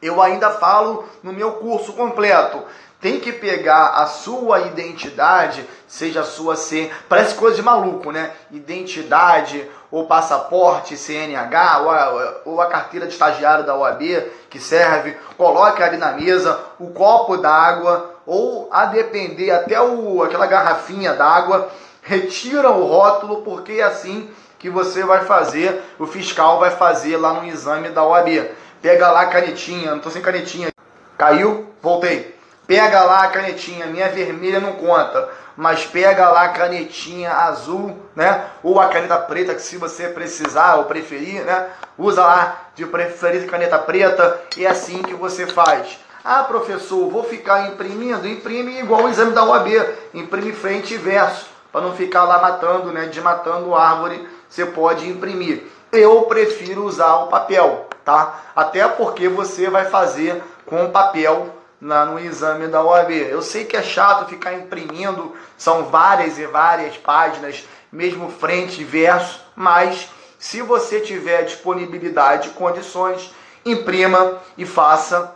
[0.01, 2.61] Eu ainda falo no meu curso completo
[3.03, 8.31] tem que pegar a sua identidade, seja a sua C, parece coisa de maluco, né?
[8.49, 14.01] Identidade, ou passaporte, CNH, ou a, ou a carteira de estagiário da OAB
[14.49, 20.47] que serve, coloque ali na mesa o copo d'água, ou a depender até o, aquela
[20.47, 21.69] garrafinha d'água,
[22.01, 27.33] retira o rótulo, porque é assim que você vai fazer, o fiscal vai fazer lá
[27.33, 28.49] no exame da OAB.
[28.81, 30.69] Pega lá a canetinha, não tô sem canetinha.
[31.17, 31.67] Caiu?
[31.81, 32.32] Voltei
[32.65, 38.45] Pega lá a canetinha, minha vermelha não conta, mas pega lá a canetinha azul, né?
[38.63, 41.67] Ou a caneta preta, que se você precisar ou preferir, né?
[41.97, 45.99] Usa lá de preferência caneta preta e é assim que você faz.
[46.23, 48.25] Ah, professor, vou ficar imprimindo?
[48.25, 49.69] Imprime igual o exame da UAB,
[50.13, 53.07] imprime frente e verso, para não ficar lá matando, né?
[53.07, 55.63] Desmatando árvore, você pode imprimir.
[55.91, 58.41] Eu prefiro usar o papel, tá?
[58.55, 63.11] Até porque você vai fazer com papel na, no exame da OAB.
[63.11, 68.85] Eu sei que é chato ficar imprimindo, são várias e várias páginas, mesmo frente e
[68.85, 73.31] verso, mas se você tiver disponibilidade e condições,
[73.65, 75.35] imprima e faça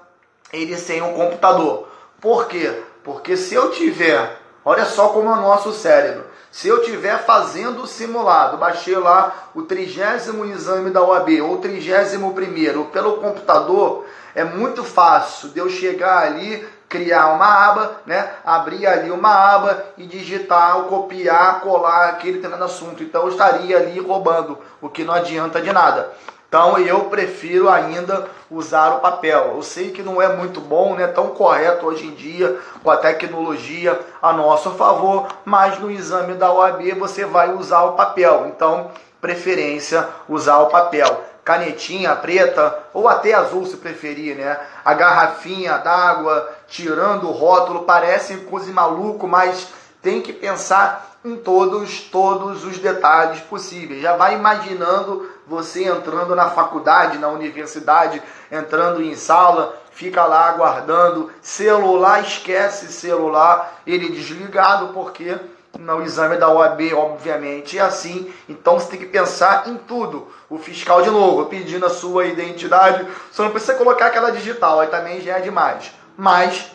[0.51, 1.87] ele sem um computador.
[2.19, 2.81] Por quê?
[3.03, 6.25] Porque se eu tiver, olha só como é o nosso cérebro,
[6.57, 11.57] se eu estiver fazendo o simulado, baixei lá o trigésimo exame da OAB ou o
[11.59, 18.31] trigésimo primeiro pelo computador, é muito fácil de eu chegar ali, criar uma aba, né?
[18.43, 23.03] abrir ali uma aba e digitar, copiar, colar aquele determinado assunto.
[23.03, 26.11] Então eu estaria ali roubando, o que não adianta de nada.
[26.47, 29.53] Então eu prefiro ainda usar o papel.
[29.55, 32.97] Eu sei que não é muito bom, né, tão correto hoje em dia com a
[32.97, 38.47] tecnologia a nosso favor, mas no exame da OAB você vai usar o papel.
[38.47, 44.59] Então, preferência usar o papel canetinha preta ou até azul se preferir, né?
[44.83, 49.69] A garrafinha d'água tirando o rótulo, parece coisa maluco, mas
[50.01, 54.01] tem que pensar em todos, todos os detalhes possíveis.
[54.01, 61.31] Já vai imaginando você entrando na faculdade, na universidade, entrando em sala, fica lá aguardando,
[61.41, 65.37] celular, esquece celular, ele desligado, porque
[65.77, 68.31] no exame da OAB, obviamente, é assim.
[68.47, 70.27] Então você tem que pensar em tudo.
[70.49, 74.87] O fiscal, de novo, pedindo a sua identidade, só não precisa colocar aquela digital, aí
[74.87, 75.91] também já é demais.
[76.15, 76.71] Mas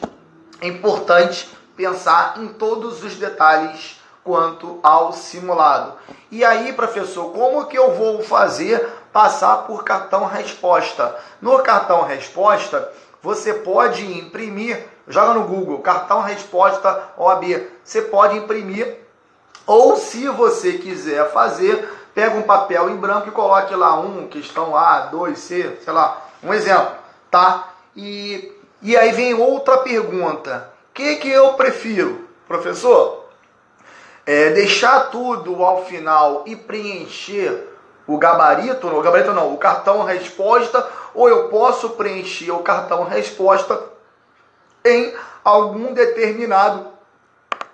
[0.61, 1.48] é importante
[1.83, 5.95] pensar em todos os detalhes quanto ao simulado.
[6.31, 11.16] E aí, professor, como que eu vou fazer passar por cartão resposta?
[11.40, 12.88] No cartão resposta,
[13.21, 17.66] você pode imprimir, joga no Google, cartão resposta OAB.
[17.83, 18.99] Você pode imprimir
[19.66, 24.77] ou se você quiser fazer, pega um papel em branco e coloque lá um, questão
[24.77, 26.95] A, 2, C, sei lá, um exemplo,
[27.29, 27.71] tá?
[27.97, 30.71] E, e aí vem outra pergunta.
[30.94, 33.22] Que, que eu prefiro, professor?
[34.26, 37.68] é, deixar tudo ao final e preencher
[38.07, 43.81] o gabarito, o gabarito não, o cartão resposta, ou eu posso preencher o cartão resposta
[44.85, 46.87] em algum determinado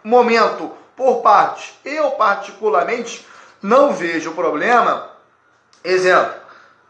[0.03, 1.79] momento por parte.
[1.85, 3.27] Eu particularmente
[3.63, 5.11] não vejo problema.
[5.83, 6.35] Exemplo,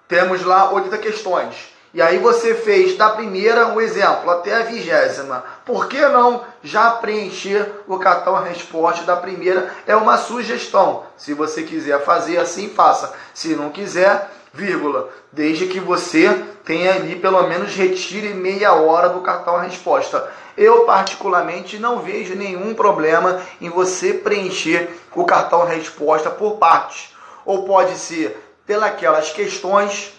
[0.07, 1.75] temos lá 80 questões.
[1.95, 5.43] E aí você fez da primeira um exemplo até a vigésima.
[5.65, 9.73] Por que não já preencher o cartão resposta da primeira?
[9.87, 11.05] É uma sugestão.
[11.17, 13.15] Se você quiser fazer assim, faça.
[13.33, 15.09] Se não quiser, vírgula.
[15.33, 16.31] Desde que você
[16.63, 20.31] tenha ali pelo menos retire meia hora do cartão resposta.
[20.59, 27.15] Eu particularmente não vejo nenhum problema em você preencher o cartão resposta por partes.
[27.47, 30.18] Ou pode ser pelas questões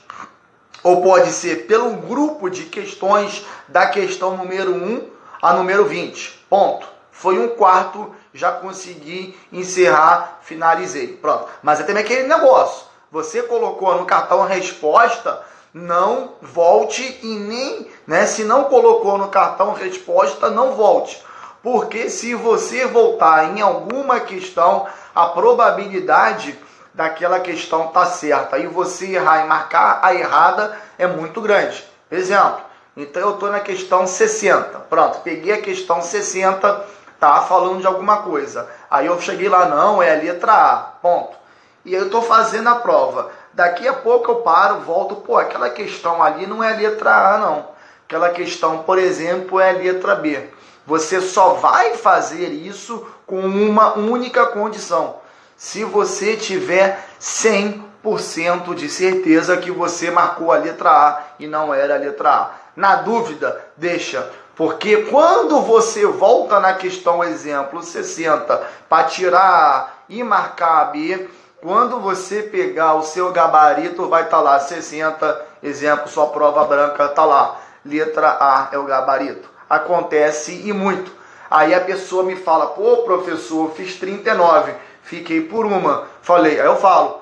[0.83, 5.09] ou pode ser pelo grupo de questões da questão número 1
[5.41, 6.45] a número 20.
[6.49, 6.87] Ponto.
[7.11, 11.07] Foi um quarto, já consegui encerrar, finalizei.
[11.07, 11.47] Pronto.
[11.61, 12.87] Mas é também aquele negócio.
[13.11, 15.41] Você colocou no cartão a resposta,
[15.73, 21.21] não volte e nem, né, se não colocou no cartão resposta, não volte.
[21.61, 26.57] Porque se você voltar em alguma questão, a probabilidade
[26.93, 31.85] daquela questão tá certa e você errar e marcar a errada é muito grande.
[32.11, 32.61] Exemplo,
[32.97, 34.79] então eu estou na questão 60.
[34.89, 36.85] Pronto, peguei a questão 60,
[37.19, 38.67] tá falando de alguma coisa.
[38.89, 40.77] Aí eu cheguei lá, não, é a letra A.
[41.01, 41.37] Ponto.
[41.85, 43.31] E eu estou fazendo a prova.
[43.53, 47.37] Daqui a pouco eu paro, volto, pô, aquela questão ali não é a letra A,
[47.37, 47.67] não.
[48.05, 50.49] Aquela questão, por exemplo, é a letra B.
[50.85, 55.19] Você só vai fazer isso com uma única condição
[55.59, 61.95] se você tiver 100% de certeza que você marcou a letra A e não era
[61.95, 62.51] a letra A.
[62.77, 70.23] Na dúvida, deixa, porque quando você volta na questão exemplo 60 para tirar A e
[70.23, 71.29] marcar a B,
[71.61, 77.03] quando você pegar o seu gabarito, vai estar tá lá 60, exemplo, sua prova branca
[77.03, 77.59] está lá.
[77.83, 79.49] Letra A é o gabarito.
[79.69, 81.11] Acontece e muito.
[81.51, 84.71] Aí a pessoa me fala, pô, professor, fiz 39
[85.09, 86.07] fiquei por uma.
[86.21, 87.19] Falei, aí eu falo,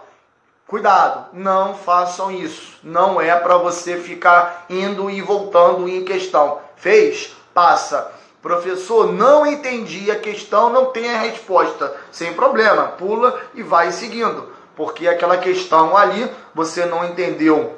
[0.68, 2.78] cuidado, não façam isso.
[2.84, 6.60] Não é para você ficar indo e voltando em questão.
[6.76, 7.34] Fez?
[7.54, 8.12] Passa.
[8.42, 11.96] Professor, não entendi a questão, não tem a resposta.
[12.12, 14.52] Sem problema, pula e vai seguindo.
[14.76, 17.77] Porque aquela questão ali você não entendeu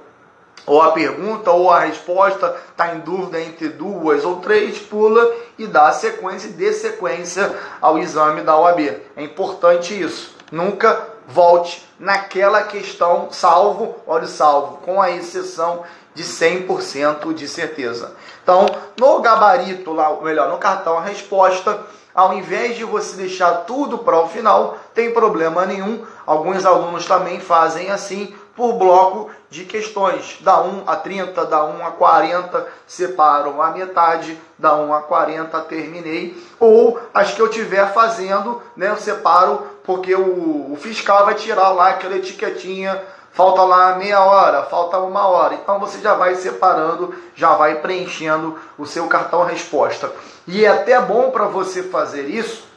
[0.69, 5.65] ou a pergunta ou a resposta está em dúvida entre duas ou três, pula e
[5.65, 7.51] dá sequência e dê sequência
[7.82, 8.79] ao exame da OAB.
[9.17, 10.36] É importante isso.
[10.51, 15.82] Nunca volte naquela questão, salvo, olha salvo, com a exceção
[16.13, 18.13] de 100% de certeza.
[18.43, 18.67] Então,
[18.99, 21.79] no gabarito, lá, melhor, no cartão a resposta,
[22.13, 26.05] ao invés de você deixar tudo para o final, tem problema nenhum.
[26.25, 30.38] Alguns alunos também fazem assim, por bloco de questões.
[30.41, 35.58] Da 1 a 30, da 1 a 40, separam a metade, da 1 a 40
[35.62, 36.36] terminei.
[36.60, 41.69] Ou as que eu estiver fazendo, né, eu separo porque o, o fiscal vai tirar
[41.69, 45.54] lá aquela etiquetinha falta lá meia hora, falta uma hora.
[45.54, 50.12] Então você já vai separando, já vai preenchendo o seu cartão resposta.
[50.45, 52.68] E é até bom para você fazer isso,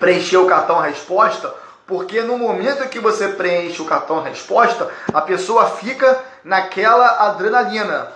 [0.00, 1.54] preencher o cartão resposta,
[1.86, 8.08] porque no momento que você preenche o cartão resposta, a pessoa fica naquela adrenalina.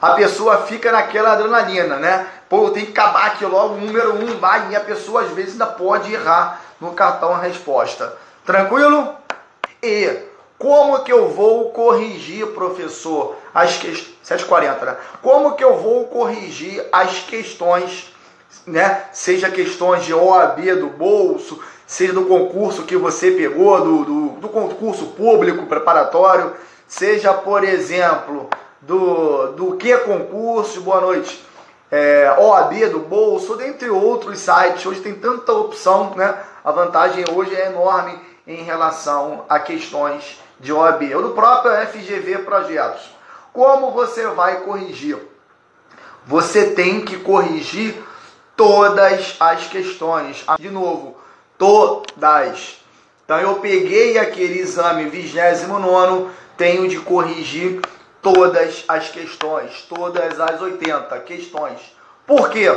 [0.00, 2.26] A pessoa fica naquela adrenalina, né?
[2.48, 5.52] Pô, tem que acabar aqui logo, o número um vai, e a pessoa às vezes
[5.52, 8.16] ainda pode errar no cartão resposta.
[8.44, 9.14] Tranquilo?
[9.82, 14.12] E Como que eu vou corrigir, professor, as questões.
[14.22, 14.96] 740, né?
[15.20, 18.14] Como que eu vou corrigir as questões,
[18.66, 19.04] né?
[19.12, 21.60] Seja questões de OAB do bolso,
[21.92, 26.54] seja do concurso que você pegou, do, do, do concurso público preparatório,
[26.88, 28.48] seja, por exemplo,
[28.80, 31.46] do, do que concurso, boa noite,
[31.90, 34.86] é, OAB do bolso, dentre outros sites.
[34.86, 36.34] Hoje tem tanta opção, né?
[36.64, 42.38] A vantagem hoje é enorme em relação a questões de OAB ou do próprio FGV
[42.38, 43.14] Projetos.
[43.52, 45.18] Como você vai corrigir?
[46.26, 48.02] Você tem que corrigir
[48.56, 50.42] todas as questões.
[50.58, 51.20] De novo,
[51.62, 52.78] todas.
[53.24, 57.80] Então eu peguei aquele exame 29, tenho de corrigir
[58.20, 61.78] todas as questões, todas as 80 questões.
[62.26, 62.68] Por quê?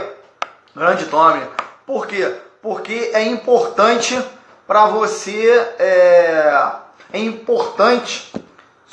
[0.76, 1.42] Grande Tome.
[1.84, 2.32] Por quê?
[2.62, 4.24] Porque é importante
[4.68, 5.50] para você.
[5.80, 6.72] É,
[7.12, 8.32] é importante.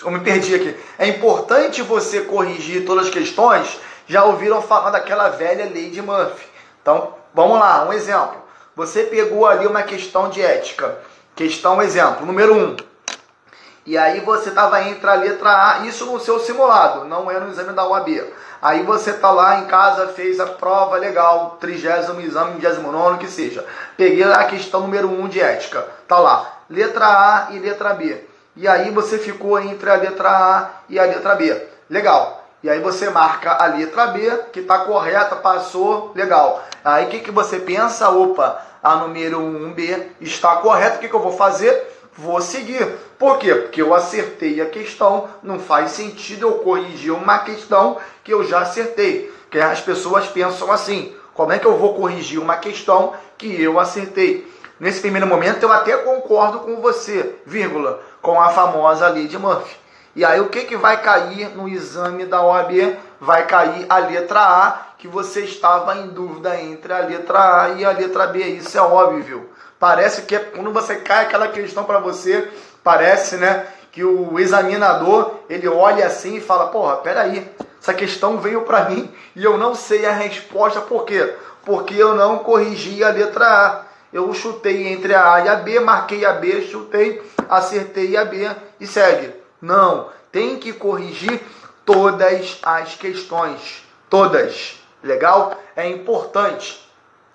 [0.02, 0.74] Eu me perdi aqui.
[0.98, 3.78] É importante você corrigir todas as questões.
[4.06, 6.46] Já ouviram falar daquela velha lei de Murphy.
[6.80, 8.41] Então, vamos lá, um exemplo.
[8.74, 10.98] Você pegou ali uma questão de ética.
[11.36, 12.58] Questão, exemplo, número 1.
[12.58, 12.76] Um.
[13.84, 17.50] E aí você estava entre a letra A, isso no seu simulado, não é no
[17.50, 18.32] exame da UAB.
[18.62, 23.26] Aí você está lá em casa, fez a prova legal, trigésimo exame, vigésimo nono, que
[23.26, 23.66] seja.
[23.96, 25.86] Peguei a questão número 1 um de ética.
[26.08, 28.24] Tá lá, letra A e letra B.
[28.56, 31.66] E aí você ficou entre a letra A e a letra B.
[31.90, 32.41] Legal.
[32.62, 36.62] E aí você marca a letra B, que está correta, passou, legal.
[36.84, 38.08] Aí o que, que você pensa?
[38.08, 41.92] Opa, a número 1B está correta, o que, que eu vou fazer?
[42.16, 42.86] vou seguir.
[43.18, 43.54] Por quê?
[43.54, 48.60] Porque eu acertei a questão, não faz sentido eu corrigir uma questão que eu já
[48.60, 49.32] acertei.
[49.50, 53.78] Que as pessoas pensam assim: como é que eu vou corrigir uma questão que eu
[53.78, 54.50] acertei?
[54.78, 59.81] Nesse primeiro momento eu até concordo com você, vírgula, com a famosa lei de Murphy.
[60.14, 62.96] E aí o que, que vai cair no exame da OAB?
[63.18, 67.84] Vai cair a letra A, que você estava em dúvida entre a letra A e
[67.84, 68.38] a letra B.
[68.40, 69.48] Isso é óbvio.
[69.78, 72.48] Parece que é, quando você cai aquela questão para você,
[72.84, 77.50] parece, né, que o examinador, ele olha assim e fala: "Porra, peraí,
[77.80, 81.34] essa questão veio para mim e eu não sei a resposta por quê?
[81.64, 83.82] Porque eu não corrigi a letra A.
[84.12, 88.48] Eu chutei entre a A e a B, marquei a B, chutei, acertei a B
[88.78, 89.41] e segue.
[89.62, 91.40] Não, tem que corrigir
[91.86, 94.74] todas as questões, todas.
[95.00, 95.56] Legal?
[95.76, 96.82] É importante.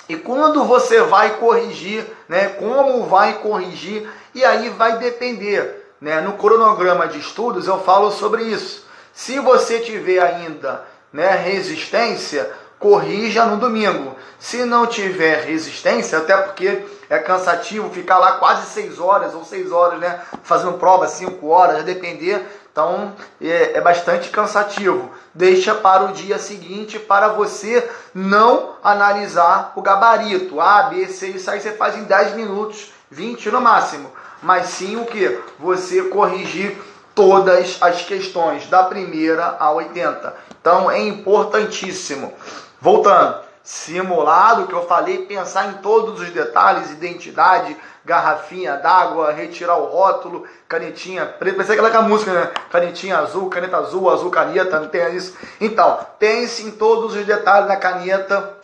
[0.10, 2.50] E quando você vai corrigir, né?
[2.50, 4.10] Como vai corrigir?
[4.36, 6.20] E aí vai depender, né?
[6.20, 8.86] No cronograma de estudos eu falo sobre isso.
[9.14, 14.16] Se você tiver ainda, né, resistência, corrija no domingo.
[14.38, 19.72] Se não tiver resistência, até porque é cansativo ficar lá quase 6 horas ou 6
[19.72, 20.22] horas, né?
[20.44, 22.46] Fazendo prova 5 horas, a depender.
[22.72, 25.10] Então é, é, bastante cansativo.
[25.34, 30.62] Deixa para o dia seguinte para você não analisar o gabarito.
[30.62, 34.12] A, B, C, isso aí você faz em 10 minutos, 20 no máximo.
[34.44, 35.40] Mas sim o que?
[35.58, 36.78] Você corrigir
[37.16, 40.36] todas as questões, da primeira a 80.
[40.62, 42.32] Então é importantíssimo.
[42.80, 49.88] Voltando, simulado que eu falei, pensar em todos os detalhes, identidade, garrafinha d'água, retirar o
[49.88, 52.52] rótulo, canetinha preta, pensei aquela música, né?
[52.72, 55.36] Canetinha azul, caneta azul, azul caneta, não tem isso.
[55.60, 58.58] Então, pense em todos os detalhes da caneta,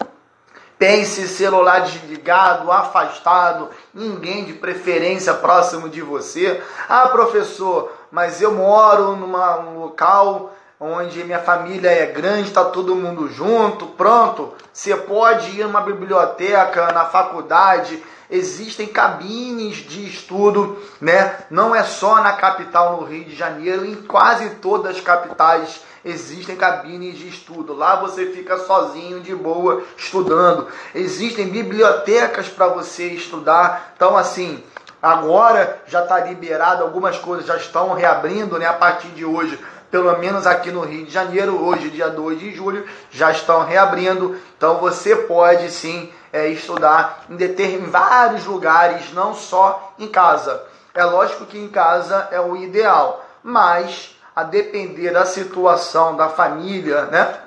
[0.80, 6.64] pense celular desligado, afastado, ninguém de preferência próximo de você.
[6.88, 13.28] Ah, professor, mas eu moro num local onde minha família é grande, está todo mundo
[13.30, 14.54] junto, pronto.
[14.72, 21.38] Você pode ir numa biblioteca, na faculdade, existem cabines de estudo, né?
[21.50, 26.56] Não é só na capital, no Rio de Janeiro, em quase todas as capitais existem
[26.56, 27.74] cabines de estudo.
[27.74, 30.68] Lá você fica sozinho, de boa, estudando.
[30.94, 33.94] Existem bibliotecas para você estudar.
[33.96, 34.64] Então, assim,
[35.02, 38.66] agora já está liberado, algumas coisas já estão reabrindo, né?
[38.66, 39.58] A partir de hoje
[39.94, 44.36] pelo menos aqui no Rio de Janeiro, hoje, dia 2 de julho, já estão reabrindo.
[44.58, 50.64] Então você pode sim é, estudar em, em vários lugares, não só em casa.
[50.96, 57.06] É lógico que em casa é o ideal, mas a depender da situação da família,
[57.06, 57.38] né?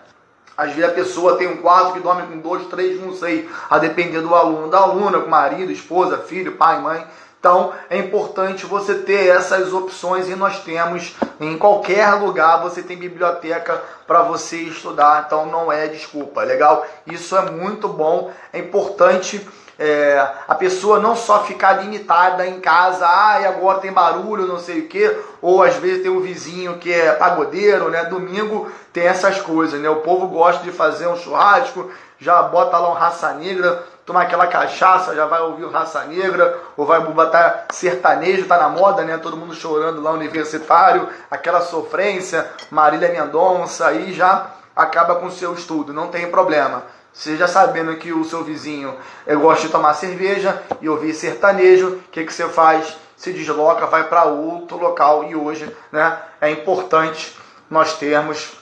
[0.56, 3.76] Às vezes a pessoa tem um quarto que dorme com dois, três, não sei, a
[3.78, 7.04] depender do aluno, da aluna, com marido, esposa, filho, pai, mãe.
[7.46, 12.96] Então é importante você ter essas opções e nós temos em qualquer lugar você tem
[12.96, 16.84] biblioteca para você estudar, então não é desculpa, legal?
[17.06, 23.06] Isso é muito bom, é importante é, a pessoa não só ficar limitada em casa,
[23.06, 26.78] ah, e agora tem barulho, não sei o que, ou às vezes tem um vizinho
[26.78, 28.06] que é pagodeiro, né?
[28.06, 29.88] Domingo tem essas coisas, né?
[29.90, 34.46] O povo gosta de fazer um churrasco, já bota lá um raça negra, tomar aquela
[34.46, 39.18] cachaça, já vai ouvir o raça negra, ou vai botar sertanejo, tá na moda, né?
[39.18, 45.54] Todo mundo chorando lá universitário, aquela sofrência, Marília Mendonça, aí já acaba com o seu
[45.54, 46.84] estudo, não tem problema.
[47.12, 48.94] Seja sabendo que o seu vizinho
[49.40, 52.94] gosta de tomar cerveja e ouvir sertanejo, o que, que você faz?
[53.16, 57.34] Se desloca, vai para outro local e hoje né, é importante
[57.70, 58.52] nós termos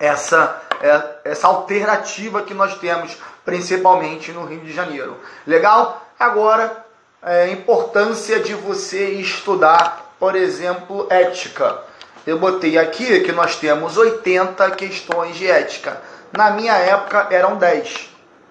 [0.00, 5.18] essa, é, essa alternativa que nós temos, principalmente no Rio de Janeiro.
[5.46, 6.02] Legal?
[6.18, 6.84] Agora,
[7.22, 11.78] é, a importância de você estudar, por exemplo, ética.
[12.26, 16.00] Eu botei aqui que nós temos 80 questões de ética.
[16.32, 18.08] Na minha época eram 10.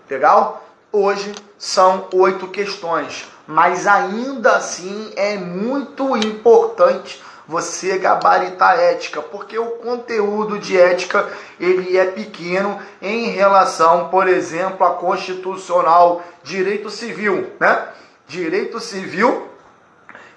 [0.10, 0.64] Legal?
[0.92, 3.28] Hoje são 8 questões.
[3.48, 11.28] Mas ainda assim é muito importante você gabaritar ética, porque o conteúdo de ética
[11.60, 17.88] ele é pequeno em relação, por exemplo, a constitucional, direito civil, né?
[18.28, 19.50] Direito civil,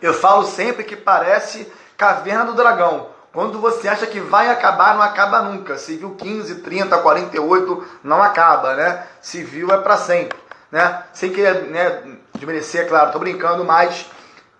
[0.00, 3.08] eu falo sempre que parece caverna do dragão.
[3.30, 5.76] Quando você acha que vai acabar, não acaba nunca.
[5.76, 9.04] Civil 15, 30, 48 não acaba, né?
[9.20, 10.38] Civil é para sempre,
[10.70, 11.02] né?
[11.12, 14.06] Sem querer né, desmerecer, é claro, tô brincando, mas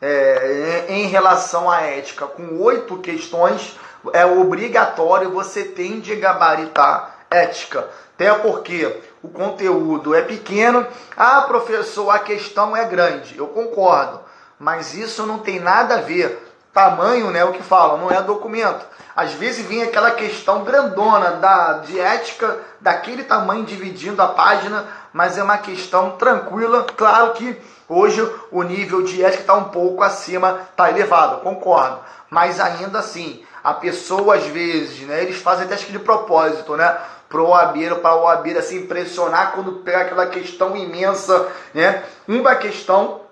[0.02, 3.78] é, em relação à ética, com oito questões,
[4.12, 7.88] é obrigatório você tem de gabaritar ética.
[8.14, 10.86] Até porque o conteúdo é pequeno.
[11.16, 13.38] Ah, professor, a questão é grande.
[13.38, 14.20] Eu concordo.
[14.58, 18.84] Mas isso não tem nada a ver tamanho, né, o que falam, não é documento.
[19.14, 25.36] Às vezes vem aquela questão grandona da, de ética, daquele tamanho dividindo a página, mas
[25.36, 26.86] é uma questão tranquila.
[26.96, 31.98] Claro que hoje o nível de ética está um pouco acima, está elevado, concordo.
[32.30, 36.76] Mas ainda assim, a pessoa às vezes, né, eles fazem até acho que de propósito,
[36.76, 36.96] né?
[37.28, 42.02] Pro OAB, para o OAB assim, impressionar quando pega aquela questão imensa, né?
[42.26, 43.22] Uma questão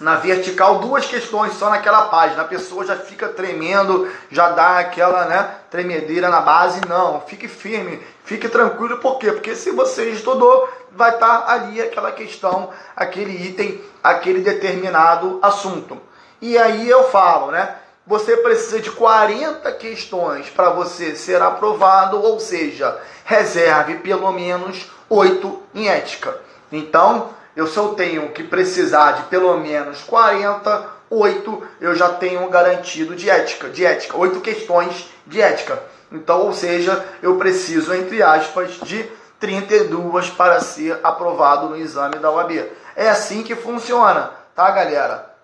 [0.00, 2.42] na vertical duas questões só naquela página.
[2.42, 6.80] A pessoa já fica tremendo, já dá aquela né, tremedeira na base.
[6.86, 8.98] Não, fique firme, fique tranquilo.
[8.98, 9.32] Por quê?
[9.32, 15.98] Porque se você estudou, vai estar ali aquela questão, aquele item, aquele determinado assunto.
[16.40, 17.76] E aí eu falo, né?
[18.06, 25.62] Você precisa de 40 questões para você ser aprovado, ou seja, reserve pelo menos 8
[25.74, 26.38] em ética.
[26.70, 33.16] Então, eu se eu tenho que precisar de pelo menos 48, eu já tenho garantido
[33.16, 35.82] de ética, de ética, oito questões de ética.
[36.12, 42.30] Então, ou seja, eu preciso, entre aspas, de 32 para ser aprovado no exame da
[42.30, 42.70] UAB.
[42.94, 45.34] É assim que funciona, tá, galera?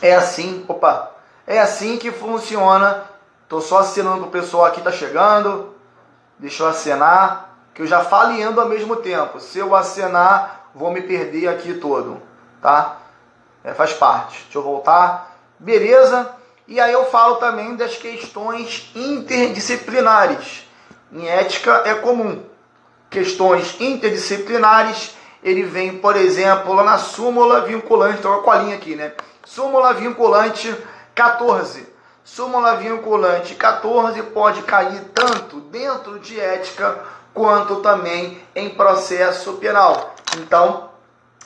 [0.00, 1.12] É assim, opa,
[1.46, 3.04] é assim que funciona.
[3.48, 5.74] Tô só assinando pro pessoal aqui tá chegando.
[6.38, 9.40] Deixa eu acenar, que eu já falo ao mesmo tempo.
[9.40, 12.20] Se eu acenar, vou me perder aqui todo,
[12.60, 12.98] tá?
[13.64, 14.42] É, faz parte.
[14.44, 15.34] Deixa eu voltar.
[15.58, 16.30] Beleza?
[16.68, 20.68] E aí eu falo também das questões interdisciplinares.
[21.10, 22.44] Em ética é comum.
[23.08, 29.12] Questões interdisciplinares, ele vem, por exemplo, na súmula vinculante, então a colinha aqui, né?
[29.46, 30.76] Súmula vinculante
[31.14, 31.88] 14.
[32.22, 36.98] Súmula vinculante 14 pode cair tanto dentro de ética
[37.36, 40.14] quanto também em processo penal.
[40.38, 40.88] Então,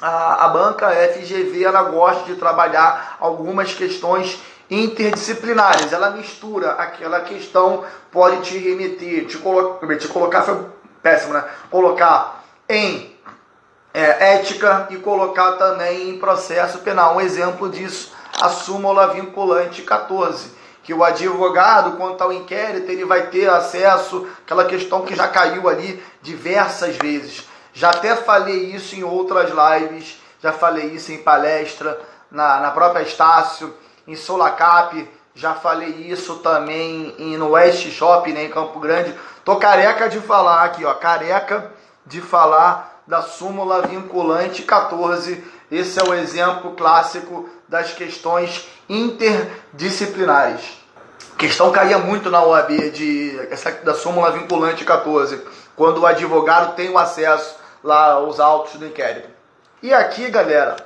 [0.00, 5.92] a, a banca FGV ela gosta de trabalhar algumas questões interdisciplinares.
[5.92, 7.82] Ela mistura aquela questão,
[8.12, 10.64] pode te remeter, te, colo te colocar, foi
[11.02, 11.44] péssimo, né?
[11.68, 13.12] Colocar em
[13.92, 17.16] é, ética e colocar também em processo penal.
[17.16, 23.26] Um exemplo disso, a súmula vinculante 14 que o advogado, quanto ao inquérito, ele vai
[23.28, 27.48] ter acesso àquela questão que já caiu ali diversas vezes.
[27.72, 32.00] Já até falei isso em outras lives, já falei isso em palestra,
[32.30, 33.74] na, na própria Estácio,
[34.06, 39.14] em Solacap, já falei isso também em, no West Shop, né, em Campo Grande.
[39.44, 41.72] Tô careca de falar aqui, ó, careca
[42.04, 45.44] de falar da súmula vinculante 14.
[45.70, 50.78] Esse é o exemplo clássico das questões interdisciplinares.
[51.34, 55.40] A questão caía muito na OAB de, essa, da súmula vinculante 14,
[55.76, 59.28] quando o advogado tem o acesso lá os autos do inquérito.
[59.82, 60.76] E aqui, galera,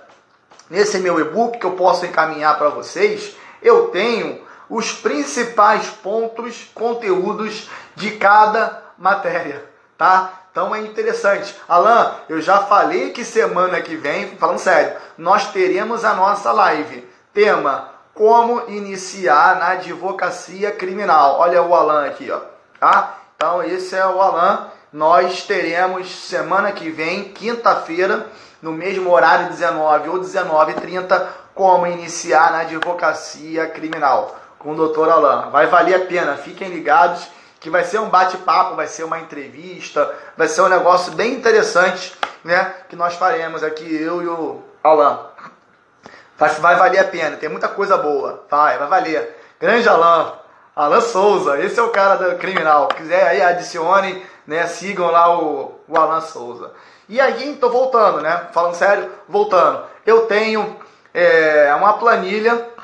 [0.68, 7.68] nesse meu e-book que eu posso encaminhar para vocês, eu tenho os principais pontos, conteúdos
[7.96, 9.64] de cada matéria,
[9.96, 10.43] tá?
[10.54, 11.52] Então é interessante.
[11.68, 17.04] Alan, eu já falei que semana que vem, falando sério, nós teremos a nossa live.
[17.32, 21.40] Tema: Como iniciar na advocacia criminal.
[21.40, 22.38] Olha o Alan aqui, ó.
[22.78, 23.18] Tá?
[23.34, 24.68] Então esse é o Alan.
[24.92, 28.28] Nós teremos semana que vem, quinta-feira,
[28.62, 35.50] no mesmo horário 19 ou 19h30, como iniciar na advocacia criminal com o doutor Alain.
[35.50, 37.26] Vai valer a pena, fiquem ligados
[37.64, 42.14] que vai ser um bate-papo, vai ser uma entrevista, vai ser um negócio bem interessante,
[42.44, 42.74] né?
[42.90, 45.18] Que nós faremos aqui, eu e o Alain.
[46.36, 49.34] Vai, vai valer a pena, tem muita coisa boa, vai, vai valer.
[49.58, 50.32] Grande Alain,
[50.76, 52.88] Alain Souza, esse é o cara do criminal.
[52.88, 54.66] Quiser aí, adicione, né?
[54.66, 56.70] Sigam lá o, o Alain Souza.
[57.08, 58.46] E aí, tô voltando, né?
[58.52, 59.84] Falando sério, voltando.
[60.04, 60.78] Eu tenho
[61.14, 62.74] é, uma planilha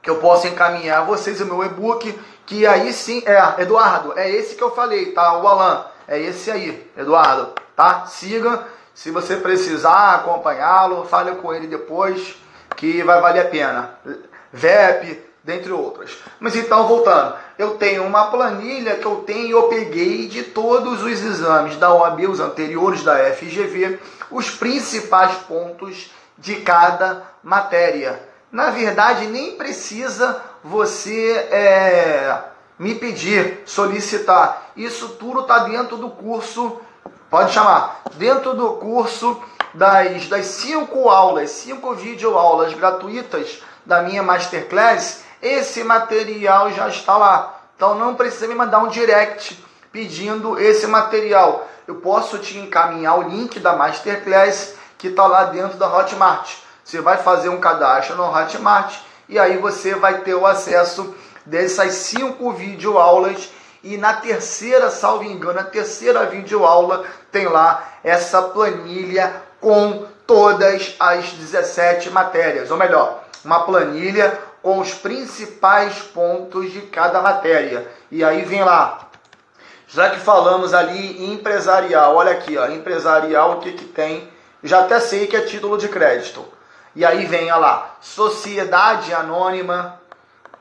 [0.00, 2.18] que eu posso encaminhar a vocês o meu e-book,
[2.50, 5.38] que aí sim, é, Eduardo, é esse que eu falei, tá?
[5.38, 8.06] O Alan, é esse aí, Eduardo, tá?
[8.06, 12.34] Siga, se você precisar acompanhá-lo, fale com ele depois,
[12.74, 13.94] que vai valer a pena.
[14.52, 16.18] VEP, dentre outras.
[16.40, 21.22] Mas então, voltando, eu tenho uma planilha que eu tenho, eu peguei de todos os
[21.22, 28.20] exames da OAB, os anteriores da FGV, os principais pontos de cada matéria.
[28.50, 32.38] Na verdade, nem precisa você é,
[32.78, 34.70] me pedir, solicitar.
[34.76, 36.80] Isso tudo está dentro do curso,
[37.28, 39.40] pode chamar, dentro do curso
[39.74, 47.60] das, das cinco aulas, cinco videoaulas gratuitas da minha Masterclass, esse material já está lá.
[47.76, 51.66] Então não precisa me mandar um direct pedindo esse material.
[51.86, 56.56] Eu posso te encaminhar o link da Masterclass que está lá dentro da Hotmart.
[56.84, 58.94] Você vai fazer um cadastro no Hotmart
[59.30, 61.14] e aí você vai ter o acesso
[61.46, 63.50] dessas cinco videoaulas
[63.82, 71.30] e na terceira, salvo engano, na terceira videoaula tem lá essa planilha com todas as
[71.32, 77.90] 17 matérias, ou melhor, uma planilha com os principais pontos de cada matéria.
[78.10, 79.08] E aí vem lá,
[79.88, 84.28] já que falamos ali empresarial, olha aqui, ó, empresarial, o que que tem?
[84.62, 86.44] Já até sei que é título de crédito.
[86.94, 90.00] E aí vem, olha lá, sociedade anônima,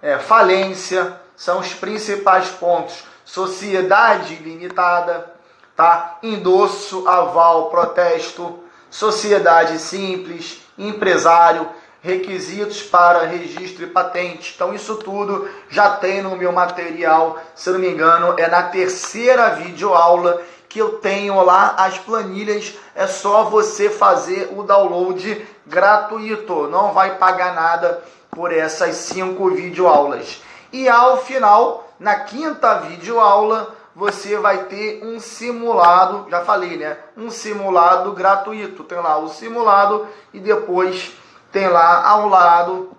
[0.02, 3.04] é, falência, são os principais pontos.
[3.26, 5.34] Sociedade limitada,
[5.76, 6.18] tá?
[6.22, 11.70] Endosso, aval, protesto, sociedade simples, empresário,
[12.02, 14.54] requisitos para registro e patente.
[14.56, 19.50] Então isso tudo já tem no meu material, se não me engano, é na terceira
[19.50, 26.94] videoaula que eu tenho lá as planilhas, é só você fazer o download gratuito, não
[26.94, 30.42] vai pagar nada por essas cinco videoaulas.
[30.72, 36.98] E ao final, na quinta videoaula, você vai ter um simulado, já falei, né?
[37.18, 38.84] Um simulado gratuito.
[38.84, 41.12] Tem lá o simulado e depois
[41.52, 42.92] tem lá ao lado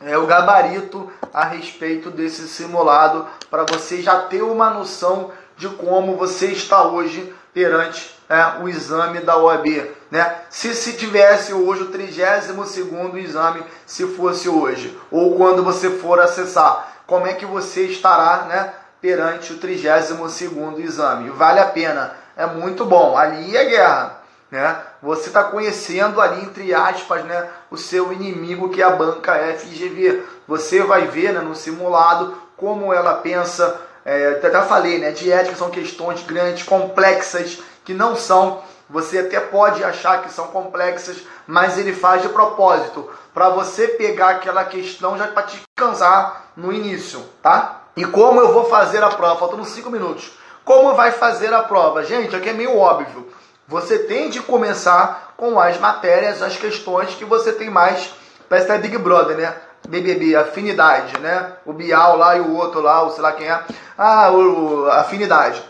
[0.00, 6.16] é, o gabarito a respeito desse simulado para você já ter uma noção de como
[6.16, 9.90] você está hoje perante é, o exame da OAB.
[10.10, 10.34] Né?
[10.50, 16.92] Se, se tivesse hoje o 32º exame, se fosse hoje, ou quando você for acessar,
[17.06, 21.30] como é que você estará né, perante o 32º exame?
[21.30, 23.16] Vale a pena, é muito bom.
[23.16, 24.20] Ali é guerra.
[24.50, 24.76] Né?
[25.02, 30.22] Você está conhecendo ali, entre aspas, né, o seu inimigo que é a banca FGV.
[30.46, 35.56] Você vai ver né, no simulado como ela pensa, é, até falei, né, de ética
[35.56, 38.62] são questões grandes, complexas, que não são.
[38.90, 44.30] Você até pode achar que são complexas, mas ele faz de propósito, para você pegar
[44.30, 47.80] aquela questão já para te cansar no início, tá?
[47.96, 49.38] E como eu vou fazer a prova?
[49.38, 50.32] Faltando 5 minutos.
[50.64, 52.04] Como vai fazer a prova?
[52.04, 53.28] Gente, aqui é meio óbvio.
[53.66, 58.12] Você tem de começar com as matérias, as questões que você tem mais.
[58.48, 59.54] Parece até Big Brother, né?
[59.88, 61.52] BBB, afinidade, né?
[61.64, 63.64] O Bial lá e o outro lá, o sei lá quem é.
[63.96, 65.62] Ah, o, afinidade.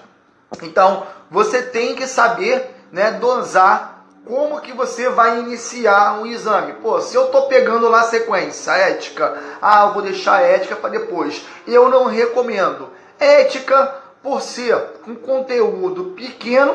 [0.63, 6.75] Então, você tem que saber, né, dosar como que você vai iniciar um exame.
[6.75, 10.43] Pô, se eu tô pegando lá a sequência, a ética, ah, eu vou deixar a
[10.43, 11.45] ética para depois.
[11.67, 12.89] Eu não recomendo.
[13.19, 16.75] Ética, por ser um conteúdo pequeno,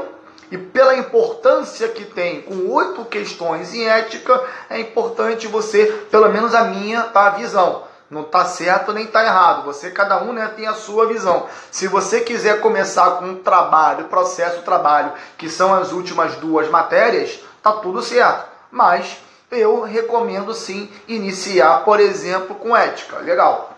[0.51, 6.55] e pela importância que tem, com oito questões em ética, é importante você, pelo menos
[6.55, 7.83] a minha, tá, a visão.
[8.09, 9.63] Não está certo nem está errado.
[9.65, 11.45] Você, cada um, né, tem a sua visão.
[11.69, 17.71] Se você quiser começar com trabalho, processo trabalho, que são as últimas duas matérias, tá
[17.73, 18.49] tudo certo.
[18.71, 19.17] Mas
[19.51, 23.17] eu recomendo sim iniciar, por exemplo, com ética.
[23.19, 23.77] Legal.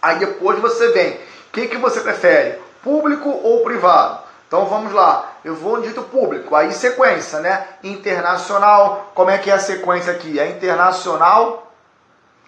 [0.00, 1.12] Aí depois você vem.
[1.12, 2.58] O que, que você prefere?
[2.82, 4.25] Público ou privado?
[4.46, 7.66] Então vamos lá, eu vou no dito público, aí sequência, né?
[7.82, 10.38] Internacional, como é que é a sequência aqui?
[10.38, 11.72] É internacional,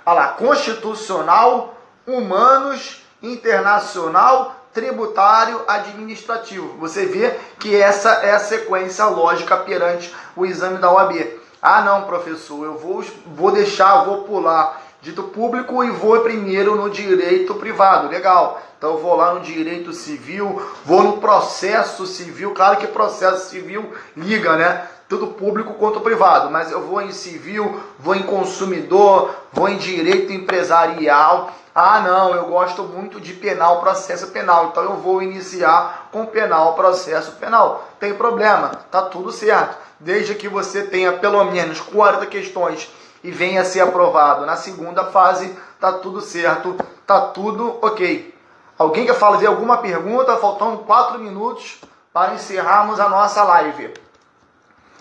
[0.07, 1.75] olha lá, constitucional,
[2.07, 6.79] humanos, internacional, tributário, administrativo.
[6.79, 11.41] Você vê que essa é a sequência lógica perante o exame da OAB.
[11.61, 16.91] Ah, não, professor, eu vou, vou deixar, vou pular dito público e vou primeiro no
[16.91, 18.09] direito privado.
[18.09, 18.61] Legal.
[18.79, 22.53] Então eu vou lá no direito civil, vou no processo civil.
[22.53, 24.87] Claro que processo civil liga, né?
[25.09, 30.33] Tudo público quanto privado, mas eu vou em civil, vou em consumidor, vou em direito
[30.33, 31.51] empresarial.
[31.75, 36.75] Ah, não, eu gosto muito de penal, processo penal, então eu vou iniciar com penal,
[36.75, 37.89] processo penal.
[37.99, 39.77] Tem problema, tá tudo certo.
[39.99, 42.89] Desde que você tenha pelo menos 40 questões
[43.23, 48.35] e venha a ser aprovado na segunda fase, tá tudo certo, tá tudo ok.
[48.79, 50.37] Alguém quer fazer alguma pergunta?
[50.37, 51.81] Faltando 4 minutos
[52.12, 53.93] para encerrarmos a nossa live.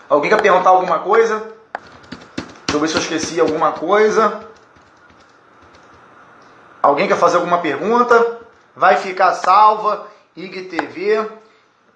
[0.08, 1.38] Alguém quer perguntar alguma coisa?
[2.66, 4.40] Deixa eu ver se eu esqueci alguma coisa.
[6.82, 8.40] Alguém quer fazer alguma pergunta?
[8.74, 10.06] Vai ficar salva,
[10.36, 11.30] IGTV,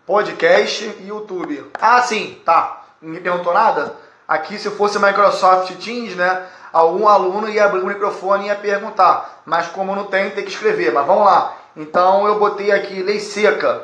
[0.06, 1.70] podcast e YouTube.
[1.80, 2.84] Ah, sim, tá.
[3.00, 3.96] Ninguém perguntou nada?
[4.32, 6.46] Aqui, se fosse Microsoft Teams, né?
[6.72, 9.42] Algum aluno ia abrir o microfone e ia perguntar.
[9.44, 10.90] Mas como não tem, tem que escrever.
[10.90, 11.54] Mas vamos lá.
[11.76, 13.82] Então eu botei aqui lei seca.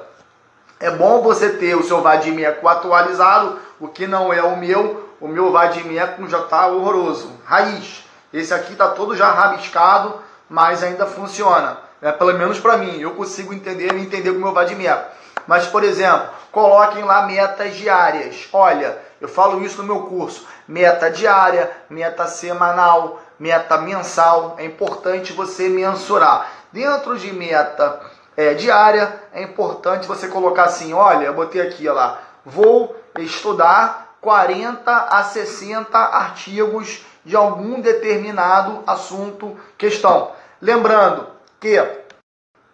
[0.80, 5.11] É bom você ter o seu Vadimeco atualizado, o que não é o meu.
[5.20, 7.30] O meu Vadimeco já está horroroso.
[7.44, 8.07] Raiz.
[8.32, 10.14] Esse aqui está todo já rabiscado,
[10.49, 11.76] mas ainda funciona.
[12.01, 12.99] É, pelo menos para mim.
[12.99, 15.11] Eu consigo entender e entender com o meu Vadimeco.
[15.46, 18.49] Mas, por exemplo, coloquem lá metas diárias.
[18.51, 20.47] Olha, eu falo isso no meu curso.
[20.66, 24.55] Meta diária, meta semanal, meta mensal.
[24.59, 26.51] É importante você mensurar.
[26.73, 28.01] Dentro de meta
[28.37, 34.91] é, diária, é importante você colocar assim: olha, eu botei aqui, lá, vou estudar 40
[34.91, 40.33] a 60 artigos de algum determinado assunto, questão.
[40.61, 41.27] Lembrando
[41.61, 41.83] que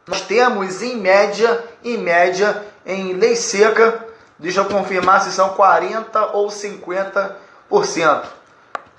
[0.06, 4.03] nós temos em média, em média, em lei seca,
[4.38, 8.24] deixa eu confirmar se são 40 ou 50%.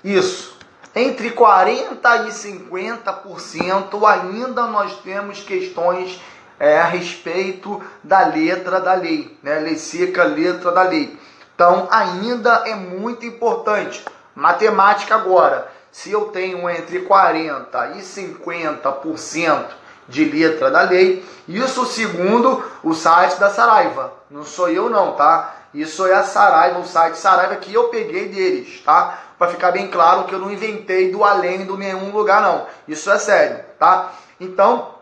[0.04, 0.56] Isso.
[0.94, 6.20] Entre 40% e 50% ainda nós temos questões
[6.58, 9.58] é, a respeito da letra da lei, né?
[9.58, 11.18] Lei seca, letra da lei.
[11.54, 14.04] Então, ainda é muito importante.
[14.34, 19.64] Matemática agora, se eu tenho entre 40 e 50%
[20.08, 24.12] de letra da lei, isso segundo o site da Saraiva.
[24.30, 25.54] Não sou eu não, tá?
[25.74, 29.18] Isso é a Saraiva, o site Saraiva que eu peguei deles, tá?
[29.38, 32.66] Para ficar bem claro que eu não inventei do além do nenhum lugar não.
[32.88, 34.12] Isso é sério, tá?
[34.40, 34.94] Então,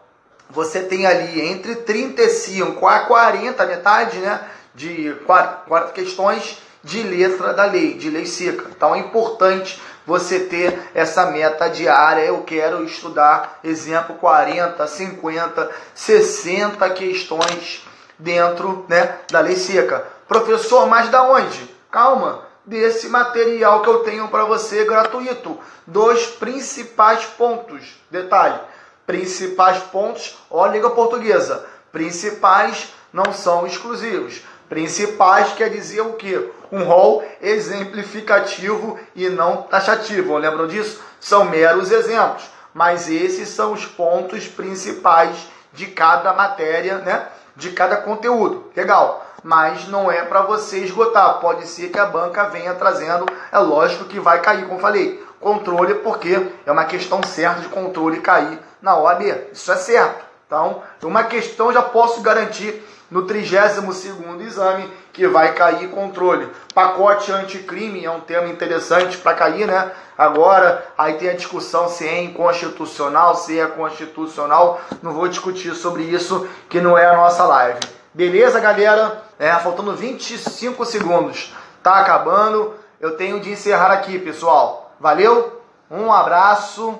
[0.51, 4.41] você tem ali entre 35 a 40, metade, né,
[4.75, 8.67] de 40 questões de letra da lei, de lei seca.
[8.71, 12.23] Então é importante você ter essa meta diária.
[12.23, 17.87] Eu quero estudar, exemplo, 40, 50, 60 questões
[18.19, 20.07] dentro né, da lei seca.
[20.29, 21.75] Professor, mas da onde?
[21.91, 25.59] Calma, desse material que eu tenho para você gratuito.
[25.87, 28.01] Dois principais pontos.
[28.11, 28.59] Detalhe:
[29.07, 31.67] principais pontos, ó, língua portuguesa.
[31.93, 34.43] Principais não são exclusivos.
[34.69, 36.51] Principais quer dizer o quê?
[36.73, 40.37] Um rol exemplificativo e não taxativo.
[40.37, 41.01] Lembram disso?
[41.21, 45.37] São meros exemplos, mas esses são os pontos principais
[45.73, 47.29] de cada matéria, né?
[47.55, 48.71] De cada conteúdo.
[48.75, 49.25] Legal.
[49.43, 51.39] Mas não é para você esgotar.
[51.41, 53.27] Pode ser que a banca venha trazendo.
[53.53, 55.23] É lógico que vai cair, como falei.
[55.39, 59.23] Controle, porque é uma questão certa de controle cair na OAB.
[59.53, 60.25] Isso é certo.
[60.47, 62.83] Então, uma questão já posso garantir
[63.15, 66.51] no 32º exame que vai cair controle.
[66.75, 69.93] Pacote anticrime é um tema interessante para cair, né?
[70.19, 74.81] Agora, aí tem a discussão se é inconstitucional, se é constitucional.
[75.01, 77.79] Não vou discutir sobre isso, que não é a nossa live.
[78.12, 79.23] Beleza, galera?
[79.39, 81.55] É, faltando 25 segundos.
[81.85, 82.75] Tá acabando.
[83.01, 84.93] Eu tenho de encerrar aqui, pessoal.
[84.99, 85.62] Valeu?
[85.89, 86.99] Um abraço.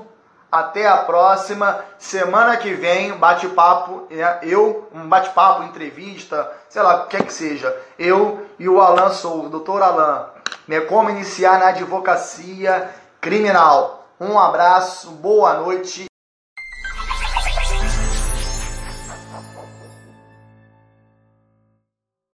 [0.55, 1.85] Até a próxima.
[1.99, 4.07] Semana que vem, bate-papo,
[4.41, 7.77] eu, um bate-papo, entrevista, sei lá, o que é que seja.
[7.99, 10.29] Eu e o Alan Sou, o doutor Alan.
[10.69, 10.79] Né?
[10.83, 12.89] Como iniciar na advocacia
[13.21, 14.07] criminal.
[14.21, 16.07] Um abraço, boa noite.